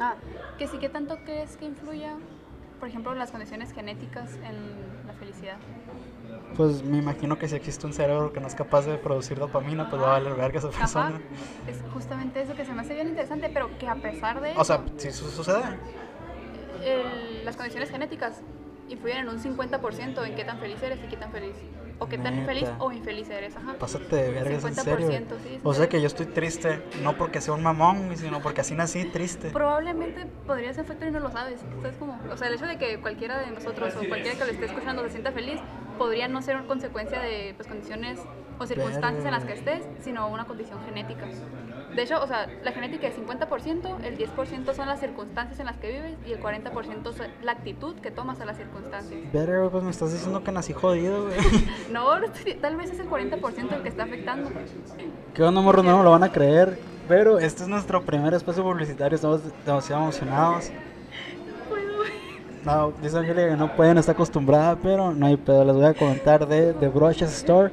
[0.00, 0.14] ah,
[0.58, 2.16] que sí, ¿qué tanto crees que influya,
[2.80, 5.58] por ejemplo, las condiciones genéticas en la felicidad?
[6.56, 9.88] Pues me imagino que si existe un cerebro que no es capaz de producir dopamina,
[9.88, 11.20] pues va a valer verga esa Ajá, persona.
[11.68, 14.64] es justamente eso que se me hace bien interesante, pero que a pesar de O
[14.64, 15.62] sea, si eso sucede,
[16.84, 18.40] el- las condiciones genéticas
[18.88, 21.56] influyen en un 50% en qué tan feliz eres y qué tan feliz,
[21.98, 23.74] o qué tan feliz o infeliz eres, ajá.
[23.78, 25.08] pásate de vergas en serio.
[25.08, 28.60] 50%, sí, O sea que yo estoy triste, no porque sea un mamón, sino porque
[28.60, 29.50] así nací triste.
[29.50, 31.60] Probablemente podría ser factor y no lo sabes.
[31.82, 32.18] ¿sabes cómo?
[32.30, 35.02] O sea, el hecho de que cualquiera de nosotros o cualquiera que lo esté escuchando
[35.04, 35.60] se sienta feliz
[35.98, 38.20] podría no ser una consecuencia de pues, condiciones
[38.58, 41.26] o circunstancias en las que estés, sino una condición genética.
[41.98, 45.78] De hecho, o sea, la genética es 50%, el 10% son las circunstancias en las
[45.78, 49.20] que vives y el 40% es la actitud que tomas a las circunstancias.
[49.32, 51.36] Güey, pues me estás diciendo que nací jodido, güey.
[51.90, 52.04] No,
[52.60, 54.48] tal vez es el 40% el que está afectando.
[55.34, 55.82] ¿Qué onda, morro?
[55.82, 56.78] No me lo van a creer.
[57.08, 60.70] Pero este es nuestro primer espacio publicitario, estamos demasiado emocionados.
[62.64, 65.64] No, dice Angélica que no pueden, está acostumbrada, pero no hay pedo.
[65.64, 67.72] Les voy a comentar de The Brushes Store.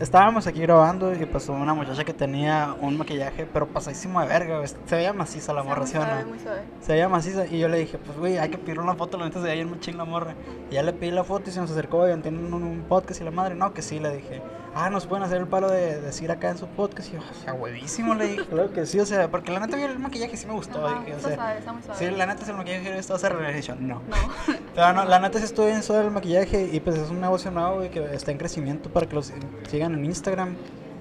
[0.00, 4.56] Estábamos aquí grabando y pasó una muchacha que tenía un maquillaje, pero pasadísimo de verga,
[4.56, 4.68] güey.
[4.68, 6.26] Se veía maciza la morra, muy ¿sí o no?
[6.26, 6.62] muy suave.
[6.80, 9.24] Se veía maciza y yo le dije, pues güey, hay que pedirle una foto, la
[9.26, 10.34] neta se veía bien machín la morra.
[10.70, 13.20] Y ya le pedí la foto y se nos acercó y tienen un, un podcast
[13.20, 14.42] y la madre, no, que sí, le dije.
[14.74, 17.08] Ah, nos pueden hacer el palo de decir acá en su podcast.
[17.08, 18.40] Y yo, o sea, huevísimo, le dije.
[18.50, 20.84] Claro que sí, o sea, porque la neta vi el maquillaje y sí me gustó.
[20.84, 21.98] Ajá, dije, o está sea, suave, está muy suave.
[21.98, 23.94] Sí, la neta es el maquillaje que estaba hacer yo, no.
[23.94, 24.00] No.
[24.74, 27.50] Pero no, la neta sí estoy en sobre el maquillaje y pues es un negocio
[27.50, 29.32] nuevo, güey, que está en crecimiento para que los
[29.68, 30.56] sigan en Instagram.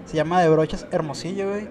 [0.05, 1.67] Se llama De Brochas Hermosillo, güey.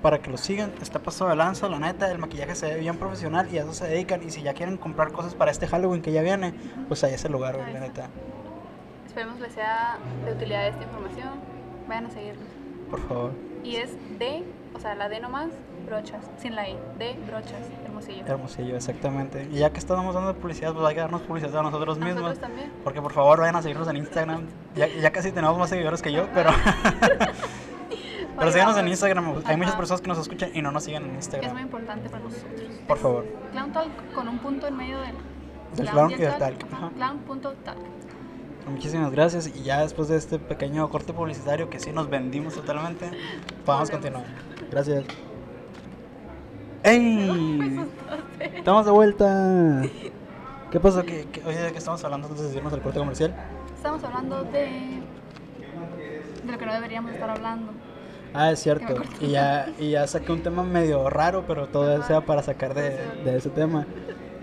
[0.00, 2.96] Para que lo sigan, está pasado de lanza, la neta, el maquillaje se ve bien
[2.96, 4.22] profesional y a eso se dedican.
[4.22, 6.54] Y si ya quieren comprar cosas para este Halloween que ya viene,
[6.86, 8.08] pues ahí es el lugar, güey, la neta.
[9.06, 11.30] Esperemos les sea de utilidad esta información.
[11.88, 12.44] Vayan a seguirlos.
[12.88, 13.32] Por favor.
[13.64, 15.50] Y es de, o sea, la D nomás,
[15.88, 18.24] brochas, sin la I, de brochas, hermosillo.
[18.26, 19.48] Hermosillo, exactamente.
[19.50, 22.22] Y ya que estamos dando publicidad, pues hay que darnos publicidad a nosotros mismos.
[22.22, 22.72] Nosotros también.
[22.84, 24.46] Porque por favor vayan a seguirnos en Instagram.
[24.74, 26.50] Ya, ya casi tenemos más seguidores que yo, pero.
[28.38, 28.88] pero síganos en.
[28.88, 29.42] Instagram.
[29.44, 31.58] Hay muchas personas que nos escuchan y no nos siguen en Es muy Instagram.
[31.58, 32.60] importante para nosotros.
[32.86, 33.26] Por favor.
[33.52, 35.14] Clown Talk con un punto en medio del,
[35.76, 36.64] Del clown y del talk.
[36.72, 36.90] Ajá.
[36.94, 37.78] Clown.talk.
[38.68, 39.46] Muchísimas gracias.
[39.46, 43.10] Y ya después de este pequeño corte publicitario que sí nos vendimos totalmente,
[43.64, 44.24] podemos continuar.
[44.70, 45.04] Gracias.
[46.84, 47.80] ¡Ey!
[48.56, 49.82] Estamos de vuelta.
[50.70, 51.02] ¿Qué pasó?
[51.04, 53.34] ¿Qué, qué- oye, ¿de qué estamos hablando antes de irnos al corte comercial?
[53.74, 55.00] Estamos hablando de,
[56.44, 57.72] de lo que no deberíamos estar hablando.
[58.34, 58.94] Ah, es cierto.
[59.20, 62.06] Y ya, y ya saqué un tema medio raro, pero todo Ajá.
[62.06, 62.90] sea para sacar de,
[63.24, 63.86] de ese tema.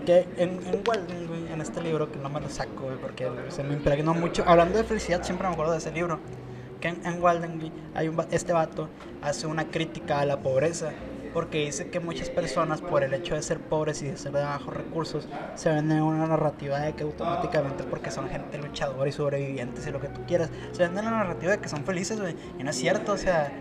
[0.04, 3.30] Que en, en Walden, güey, en este libro, que no me lo saco, güey, porque
[3.48, 4.42] se me impregnó mucho.
[4.46, 6.18] Hablando de felicidad, siempre me acuerdo de ese libro.
[6.80, 8.88] Que en, en Walden, güey, hay un, este vato
[9.22, 10.90] hace una crítica a la pobreza.
[11.36, 14.42] Porque dice que muchas personas, por el hecho de ser pobres y de ser de
[14.42, 19.86] bajos recursos, se venden una narrativa de que automáticamente porque son gente luchadora y sobrevivientes
[19.86, 22.34] y lo que tú quieras, se venden la narrativa de que son felices, güey.
[22.58, 23.52] Y no es cierto, o sea,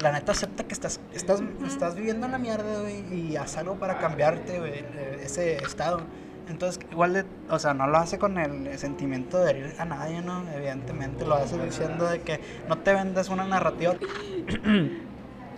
[0.00, 3.74] la neta acepta que estás, estás, estás viviendo en la mierda, güey, y haz algo
[3.74, 6.02] para cambiarte, güey, eh, ese estado.
[6.48, 10.22] Entonces, igual, de, o sea, no lo hace con el sentimiento de herir a nadie,
[10.22, 10.48] ¿no?
[10.54, 13.96] Evidentemente lo hace diciendo de que no te vendes una narrativa.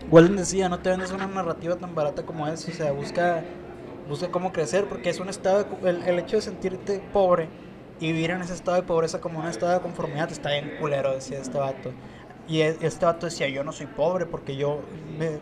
[0.07, 3.51] Walden decía, no te vendes una narrativa tan barata como es, o sea, busca,
[4.05, 7.53] busca cómo crecer, porque es un estado, de el, el hecho de sentirte pobre
[7.99, 11.13] y vivir en ese estado de pobreza como un estado de conformidad está bien culero,
[11.15, 11.97] decía este vato.
[12.47, 15.41] Y e- este vato decía, yo no soy pobre porque yo me,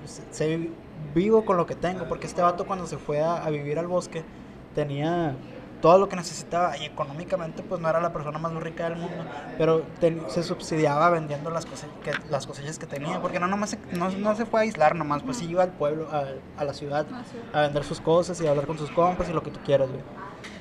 [0.94, 4.26] vivo con lo que tengo, porque este vato cuando se fue a vivir al bosque
[4.72, 5.44] tenía
[5.80, 9.24] todo lo que necesitaba y económicamente pues no era la persona más rica del mundo,
[9.58, 9.84] pero
[10.28, 14.10] se subsidiaba vendiendo las, cose- que, las cosechas que tenía, porque no, nomás se, no,
[14.10, 16.24] no se fue a aislar nomás, pues sí iba al pueblo, a,
[16.60, 17.06] a la ciudad,
[17.52, 19.60] Ah, a vender sus cosas y a hablar con sus compas y lo que tú
[19.64, 20.02] quieras, güey.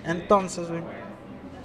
[0.03, 0.83] Entonces, güey,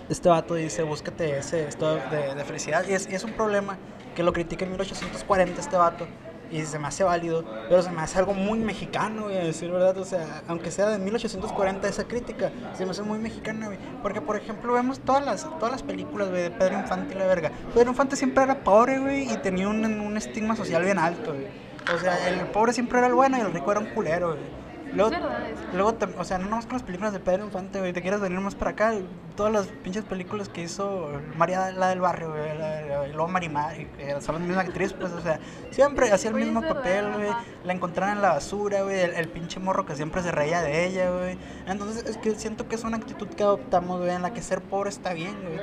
[0.08, 2.84] este vato dice, búscate ese estado de, de felicidad.
[2.88, 3.78] Y es, y es un problema
[4.14, 6.06] que lo critica en 1840 este vato,
[6.50, 9.70] y se me hace válido, pero se me hace algo muy mexicano, güey, a decir
[9.70, 13.78] verdad, o sea, aunque sea de 1840 esa crítica, se me hace muy mexicana, güey,
[14.02, 17.26] porque por ejemplo vemos todas las, todas las películas, güey, de Pedro Infante y la
[17.26, 21.32] verga, Pedro Infante siempre era pobre, güey, y tenía un, un estigma social bien alto,
[21.32, 21.46] güey,
[21.94, 24.59] o sea, el pobre siempre era el bueno y el rico era un culero, güey.
[24.92, 25.62] Luego, Es verdad eso.
[25.74, 28.20] luego te- o sea, no nomás con las películas de Pedro Infante, güey, te quieres
[28.20, 28.92] venir más para acá,
[29.36, 33.28] todas las pinches películas que hizo María la del barrio, güey, la- la- y luego
[33.28, 35.38] Marimar, que son la misma actriz, pues, o sea,
[35.70, 37.44] siempre hacía el Oye, mismo verdad, papel, güey, ajá.
[37.64, 40.86] la encontraron en la basura, güey, el, el pinche morro que siempre se reía de
[40.86, 44.32] ella, güey, entonces es que siento que es una actitud que adoptamos, güey, en la
[44.32, 45.60] que ser pobre está bien, güey,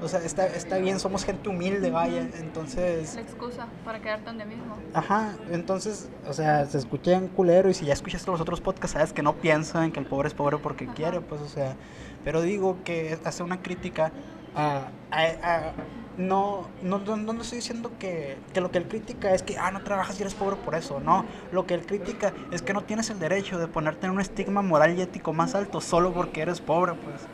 [0.00, 3.14] o sea, está, está bien, somos gente humilde, vaya, entonces...
[3.14, 4.76] La excusa para quedarte donde mismo.
[4.92, 8.92] Ajá, entonces, o sea, se escucha en culero y si ya escuchaste los otros podcasts,
[8.94, 10.94] sabes que no piensan que el pobre es pobre porque Ajá.
[10.94, 11.76] quiere, pues, o sea,
[12.24, 14.12] pero digo que hace una crítica
[14.54, 14.92] a...
[15.10, 15.74] a- a-
[16.18, 19.70] no, no, no, no estoy diciendo que, que lo que él critica es que, ah,
[19.70, 22.84] no trabajas y eres pobre por eso, no, lo que él critica es que no
[22.84, 26.40] tienes el derecho de ponerte en un estigma moral y ético más alto solo porque
[26.40, 27.28] eres pobre, pues,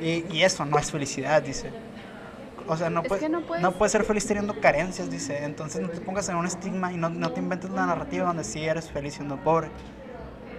[0.00, 1.70] y, y eso no es felicidad, dice.
[2.68, 5.44] O sea, no, Es puedes, que no no, puedes- puedes ser feliz teniendo carencias, dice.
[5.44, 8.42] Entonces no te pongas en un estigma y no, no te inventes una narrativa donde
[8.44, 9.68] sí eres feliz siendo pobre.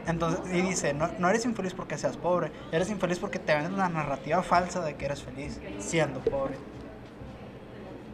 [0.08, 3.74] Entonces, y dice, no, no eres infeliz porque seas pobre, eres infeliz porque te venden
[3.74, 6.56] una narrativa falsa de que eres feliz siendo pobre.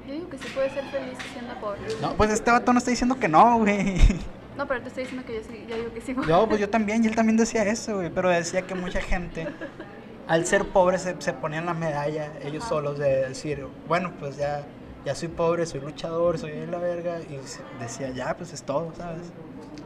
[0.08, 1.80] Yo digo que sí puedes ser feliz siendo pobre.
[2.02, 3.96] No, pues este vato no está diciendo que no, güey.
[4.58, 6.14] No, pero te estoy diciendo que yo sí, yo digo que sí.
[6.28, 9.48] No, pues yo también, y él también decía eso, güey, pero decía que mucha gente,
[10.28, 12.70] al ser pobre, se, se ponían la medalla ellos Ajá.
[12.70, 14.66] solos de decir, bueno, pues ya,
[15.06, 17.40] ya soy pobre, soy luchador, soy la verga, y
[17.80, 19.32] decía, ya, pues es todo, ¿sabes?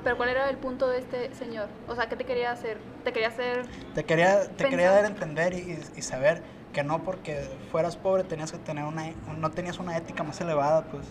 [0.03, 1.67] Pero ¿cuál era el punto de este señor?
[1.89, 2.77] O sea, ¿qué te quería hacer?
[3.03, 6.83] ¿Te quería hacer Te quería, te quería dar a entender y, y- y saber que
[6.83, 11.07] no porque fueras pobre tenías que tener una, no tenías una ética más elevada, pues.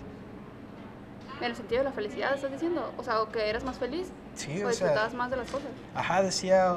[1.40, 2.92] en el sentido de la felicidad, estás diciendo?
[2.96, 5.50] O sea, o que eras más feliz Sí, o o sea, disfrutabas más de las
[5.50, 5.70] cosas.
[5.94, 6.74] ajá, decía,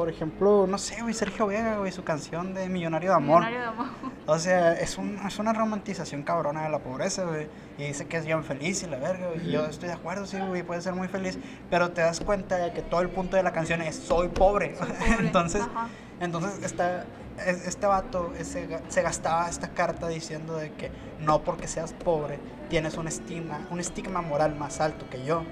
[0.00, 3.40] por ejemplo, no sé, güey, Sergio Vega, güey, su canción de Millonario de Amor.
[3.44, 3.86] Millonario de amor.
[4.24, 7.48] O sea, es, un, es una romantización cabrona de la pobreza, güey.
[7.76, 9.46] Y dice que es bien feliz y la verga, güey.
[9.46, 11.38] Y yo estoy de acuerdo, sí, güey, puede ser muy feliz.
[11.68, 14.74] Pero te das cuenta de que todo el punto de la canción es soy pobre.
[14.78, 15.88] Soy pobre, entonces, ajá.
[16.18, 17.04] entonces esta,
[17.46, 20.90] es- este vato ese se gastaba esta carta diciendo de que
[21.20, 22.38] no porque seas pobre
[22.70, 25.42] tienes un estigma, un estigma moral más alto que yo.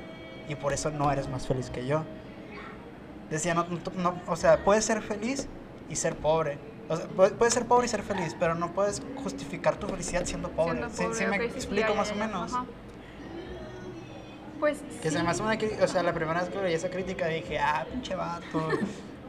[0.48, 2.04] Y por eso no eres más feliz que yo.
[3.30, 5.48] Decía, no, no- no- o sea, puedes ser feliz
[5.88, 6.58] y ser pobre.
[6.88, 10.50] O sea, puedes, ser pobre y ser feliz, pero no puedes justificar tu felicidad siendo
[10.50, 10.78] pobre.
[10.78, 12.52] Siendo ¿Sí, pobre, sí me ok, sí, sí, explico ya, ya, más o menos?
[12.54, 12.64] ajá.
[14.58, 15.22] Pues Que se sí.
[15.22, 18.14] me hace una o sea, la primera vez que leí esa crítica dije, ah, pinche
[18.16, 18.70] vato,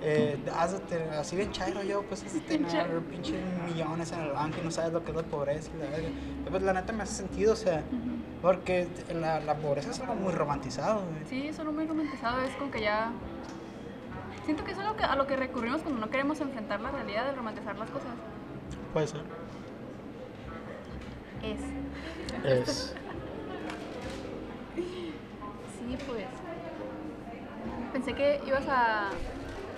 [0.01, 3.35] eh, hazte así bien chairo yo, pues es tener pinche
[3.67, 6.07] millones en el banco y no sabes lo que es la pobreza y la verga.
[6.09, 8.41] Y pues la neta me hace sentido, o sea, Ujú.
[8.41, 11.25] porque la, la pobreza es algo muy romantizado, güey.
[11.29, 13.11] Sí, eso no muy romantizado, es como que ya...
[14.45, 17.25] Siento que es algo que, a lo que recurrimos cuando no queremos enfrentar la realidad
[17.25, 18.09] de romantizar las cosas.
[18.93, 19.21] Puede ser.
[21.43, 21.59] Es.
[22.43, 22.95] Es.
[25.89, 26.27] Sí, pues.
[27.91, 29.09] Pensé que ibas a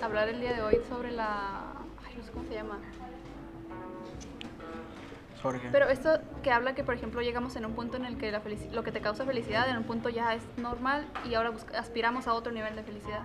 [0.02, 1.72] hablar el día de hoy sobre la...
[2.06, 2.78] Ay, no sé cómo se llama.
[5.72, 8.42] Pero esto que habla que, por ejemplo, llegamos en un punto en el que la
[8.72, 12.34] lo que te causa felicidad, en un punto ya es normal y ahora aspiramos a
[12.34, 13.22] otro nivel de felicidad.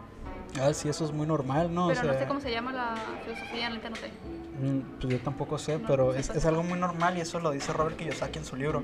[0.59, 1.85] Ah, sí, eso es muy normal, ¿no?
[1.85, 4.07] O Pero no sé cómo se llama la filosofía, neta no sé.
[4.61, 6.37] Mm, Pues yo tampoco sé, No, pero no es, sepas.
[6.37, 8.81] es algo muy normal y eso lo dice Robert Kiyosaki en su libro.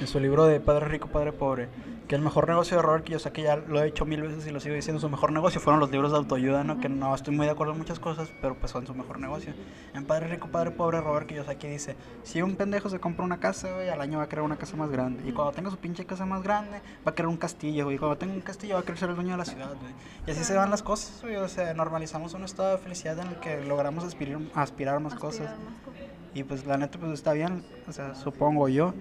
[0.00, 1.68] En su libro de Padre Rico, Padre Pobre.
[2.08, 4.60] Que el mejor negocio de Robert Kiyosaki, ya lo he dicho mil veces y lo
[4.60, 6.78] sigo diciendo, su mejor negocio fueron los libros de autoayuda, ¿no?
[6.78, 9.54] Que no estoy muy de acuerdo en muchas cosas, pero pues son su mejor negocio.
[9.94, 13.72] En Padre Rico, Padre Pobre, Robert Kiyosaki dice, si un pendejo se compra una casa,
[13.72, 15.26] güey, al año va a querer una casa más grande.
[15.26, 17.96] Y cuando tenga su pinche casa más grande, va a querer un castillo, güey.
[17.96, 19.92] Y cuando tenga un castillo, va a ser el dueño de la ciudad, güey.
[20.26, 21.36] Y así se van las cosas, güey.
[21.36, 25.48] O sea, normalizamos un estado de felicidad en el que logramos aspirar, aspirar más cosas.
[25.48, 26.02] Aspirar más cosas.
[26.34, 28.94] Y pues la neta pues está bien, o sea, supongo yo.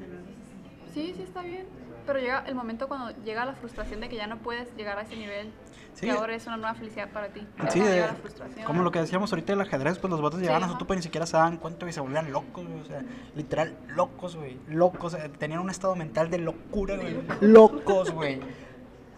[0.93, 1.65] Sí, sí está bien.
[2.05, 5.01] Pero llega el momento cuando llega la frustración de que ya no puedes llegar a
[5.03, 5.51] ese nivel.
[5.93, 6.05] Sí.
[6.07, 7.45] Que ahora es una nueva felicidad para ti.
[7.69, 8.65] Sí, de- llega la frustración.
[8.65, 10.93] como lo que decíamos ahorita del ajedrez, pues los vatos Sí, llegaban a su tupa
[10.93, 13.03] y ni siquiera se daban cuenta y se volvían locos, güey, o sea,
[13.35, 18.39] literal, locos, güey, locos, eh, tenían un estado mental de locura, güey, locos, güey.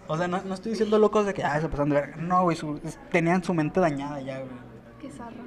[0.08, 2.44] O sea, no, no estoy diciendo locos de que, ah, se pasan de ver, no,
[2.44, 2.82] güey, su-
[3.12, 4.50] tenían su mente dañada ya, güey.
[5.00, 5.44] Qué zarra.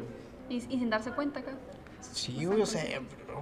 [0.49, 1.53] Y, y sin darse cuenta acá.
[2.01, 2.83] Sí, güey, o sea,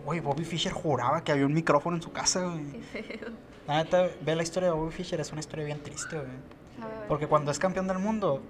[0.05, 2.65] güey, Bobby Fischer juraba que había un micrófono en su casa, güey.
[2.93, 3.29] Qué feo.
[3.67, 6.29] La neta, ve la historia de Bobby Fischer, es una historia bien triste, güey.
[7.09, 8.43] Porque cuando es campeón del mundo,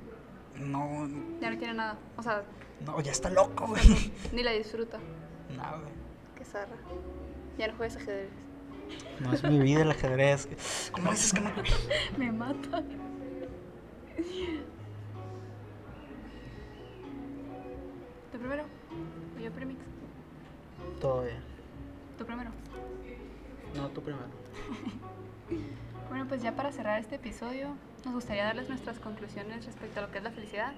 [0.58, 1.08] no,
[1.40, 1.98] Ya no quiere nada.
[2.16, 2.42] O sea,
[2.84, 4.12] no, ya está loco, güey.
[4.32, 4.98] ni la disfruta.
[5.56, 5.92] No, güey.
[6.36, 6.76] Qué zarra.
[7.58, 8.30] Ya no juegas ajedrez.
[9.20, 10.48] No es mi vida el ajedrez.
[10.92, 11.50] ¿Cómo dices que no?
[12.18, 12.82] Me mata.
[18.32, 18.64] ¿Tú primero?
[19.36, 19.80] ¿O yo premix?
[21.00, 21.38] Todo bien.
[22.18, 22.50] ¿Tú primero?
[23.74, 24.43] No, tú primero.
[26.08, 27.74] Bueno, pues ya para cerrar este episodio,
[28.04, 30.72] nos gustaría darles nuestras conclusiones respecto a lo que es la felicidad.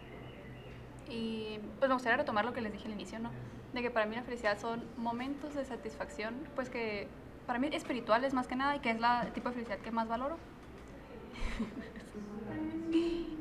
[1.11, 3.31] Y pues me gustaría retomar lo que les dije al inicio, ¿no?
[3.75, 7.09] De que para mí la felicidad son momentos de satisfacción, pues que
[7.47, 9.91] para mí espirituales más que nada y que es la el tipo de felicidad que
[9.91, 10.39] más valoro.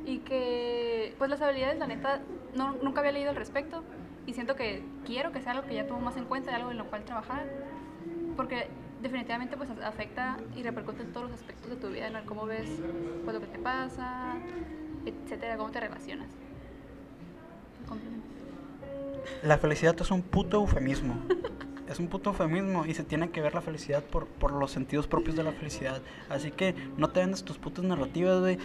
[0.06, 2.20] y que pues las habilidades, la neta,
[2.56, 3.84] no, nunca había leído al respecto
[4.26, 6.72] y siento que quiero que sea algo que ya tomo más en cuenta y algo
[6.72, 7.46] en lo cual trabajar.
[8.36, 8.68] Porque
[9.06, 12.26] definitivamente pues afecta y repercute en todos los aspectos de tu vida, ¿no?
[12.26, 12.68] Cómo ves
[13.24, 14.34] pues, lo que te pasa,
[15.06, 16.28] etcétera, cómo te relacionas.
[19.44, 21.16] La felicidad es un puto eufemismo.
[21.88, 25.06] Es un puto eufemismo y se tiene que ver la felicidad por, por los sentidos
[25.06, 26.02] propios de la felicidad.
[26.30, 28.58] Así que no te vendas tus putas narrativas, güey.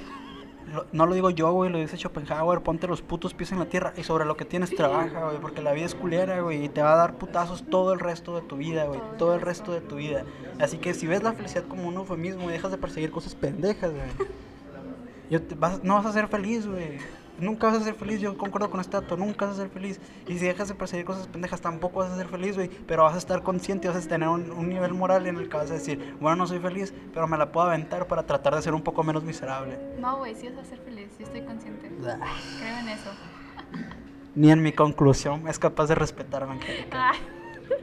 [0.92, 2.60] No lo digo yo, güey, lo dice Schopenhauer.
[2.60, 5.38] Ponte los putos pies en la tierra y sobre lo que tienes trabaja, güey.
[5.40, 6.64] Porque la vida es culera, güey.
[6.64, 9.00] Y te va a dar putazos todo el resto de tu vida, güey.
[9.18, 10.24] Todo el resto de tu vida.
[10.60, 13.90] Así que si ves la felicidad como un eufemismo y dejas de perseguir cosas pendejas,
[13.90, 15.40] güey.
[15.82, 16.98] No vas a ser feliz, güey.
[17.40, 20.00] Nunca vas a ser feliz, yo concuerdo con esta dato, nunca vas a ser feliz.
[20.26, 22.68] Y si dejas de perseguir cosas pendejas, tampoco vas a ser feliz, güey.
[22.68, 25.56] Pero vas a estar consciente, vas a tener un, un nivel moral en el que
[25.56, 28.62] vas a decir, bueno, no soy feliz, pero me la puedo aventar para tratar de
[28.62, 29.78] ser un poco menos miserable.
[29.98, 31.88] No, güey, sí vas a ser feliz, sí estoy consciente.
[31.88, 33.10] Creo en eso.
[34.34, 37.10] Ni en mi conclusión es capaz de respetarme, Angélica.
[37.10, 37.18] Ay,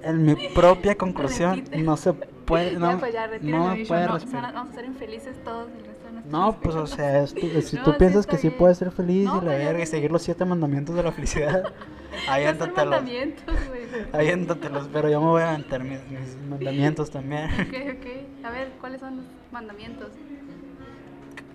[0.03, 4.13] En mi propia conclusión no se puede, no, ya, pues ya, no me puede no,
[4.13, 4.53] respetar.
[4.53, 7.83] vamos a ser infelices todos el resto No, pues o sea, es tu- si No,
[7.83, 10.45] tú piensas que sí puedes ser feliz No, y la verga y seguir los siete
[10.45, 11.63] mandamientos de la felicidad,
[12.27, 13.87] No güey.
[14.13, 17.45] Aviéntatelos, pero yo me voy a aventar mis, mis mandamientos también.
[17.51, 18.45] Ok, ok.
[18.45, 20.09] A ver, ¿cuáles son los mandamientos?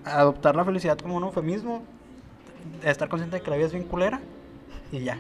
[0.05, 1.83] Adoptar la felicidad como un eufemismo,
[2.83, 4.21] estar consciente de que la vida es bien culera
[4.91, 5.19] y ya.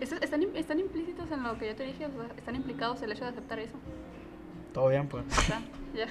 [0.00, 3.24] Están, están implícitos en lo que yo te dije, o sea, están implicados el hecho
[3.24, 3.74] de aceptar eso.
[4.72, 5.24] Todo bien, pues.
[5.94, 6.06] Ya.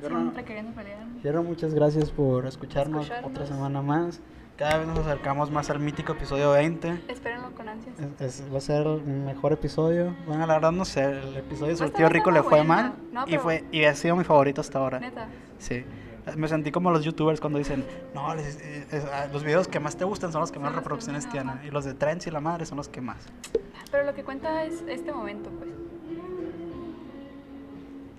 [0.00, 1.00] Siempre queriendo pelear.
[1.22, 3.30] Quiero muchas gracias por escucharnos, Escucharnos.
[3.32, 4.20] otra semana más.
[4.56, 7.00] Cada vez nos acercamos más al mítico episodio 20.
[7.08, 7.94] Espérenlo con ansias.
[8.20, 10.14] Es- es- va a ser el mejor episodio.
[10.26, 12.64] Bueno, la verdad no sé, el episodio estar tío rico le fue bueno.
[12.64, 15.00] mal No, y fue y ha sido mi favorito hasta ahora.
[15.00, 15.28] Neta.
[15.58, 15.82] Sí.
[16.36, 19.80] Me sentí como los youtubers cuando dicen, no, les- eh, es- ah, los videos que
[19.80, 21.58] más te gustan son los que más reproducciones tienen.
[21.66, 23.16] Y los de Trends y la madre son los que más.
[23.90, 25.70] Pero lo que cuenta es este momento, pues.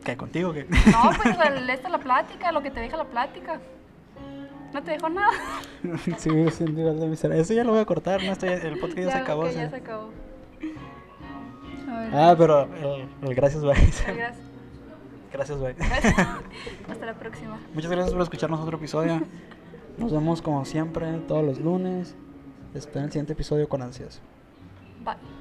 [0.03, 0.51] ¿Qué contigo?
[0.53, 0.65] ¿Qué?
[0.65, 3.59] No, pues el- esta es la plática, lo que te deja la plática.
[4.73, 5.29] No te dejó nada.
[6.17, 7.41] sí, sí, igual de miserable.
[7.41, 8.31] Eso ya lo voy a cortar, ¿no?
[8.31, 9.41] Esto ya- el podcast ya, se acabó.
[9.43, 9.55] ok, sí.
[9.55, 10.09] ya se acabó.
[11.89, 13.73] A ver, Ah, pero el, el gracias, bye.
[13.73, 14.37] Gracias.
[15.33, 15.73] gracias, bye.
[15.73, 16.15] Gracias.
[16.89, 17.59] Hasta la próxima.
[17.73, 19.21] Muchas gracias por escucharnos otro episodio.
[19.97, 22.15] Nos vemos como siempre todos los lunes.
[22.73, 24.21] Esperen el siguiente episodio con ansias.
[25.03, 25.40] Bye.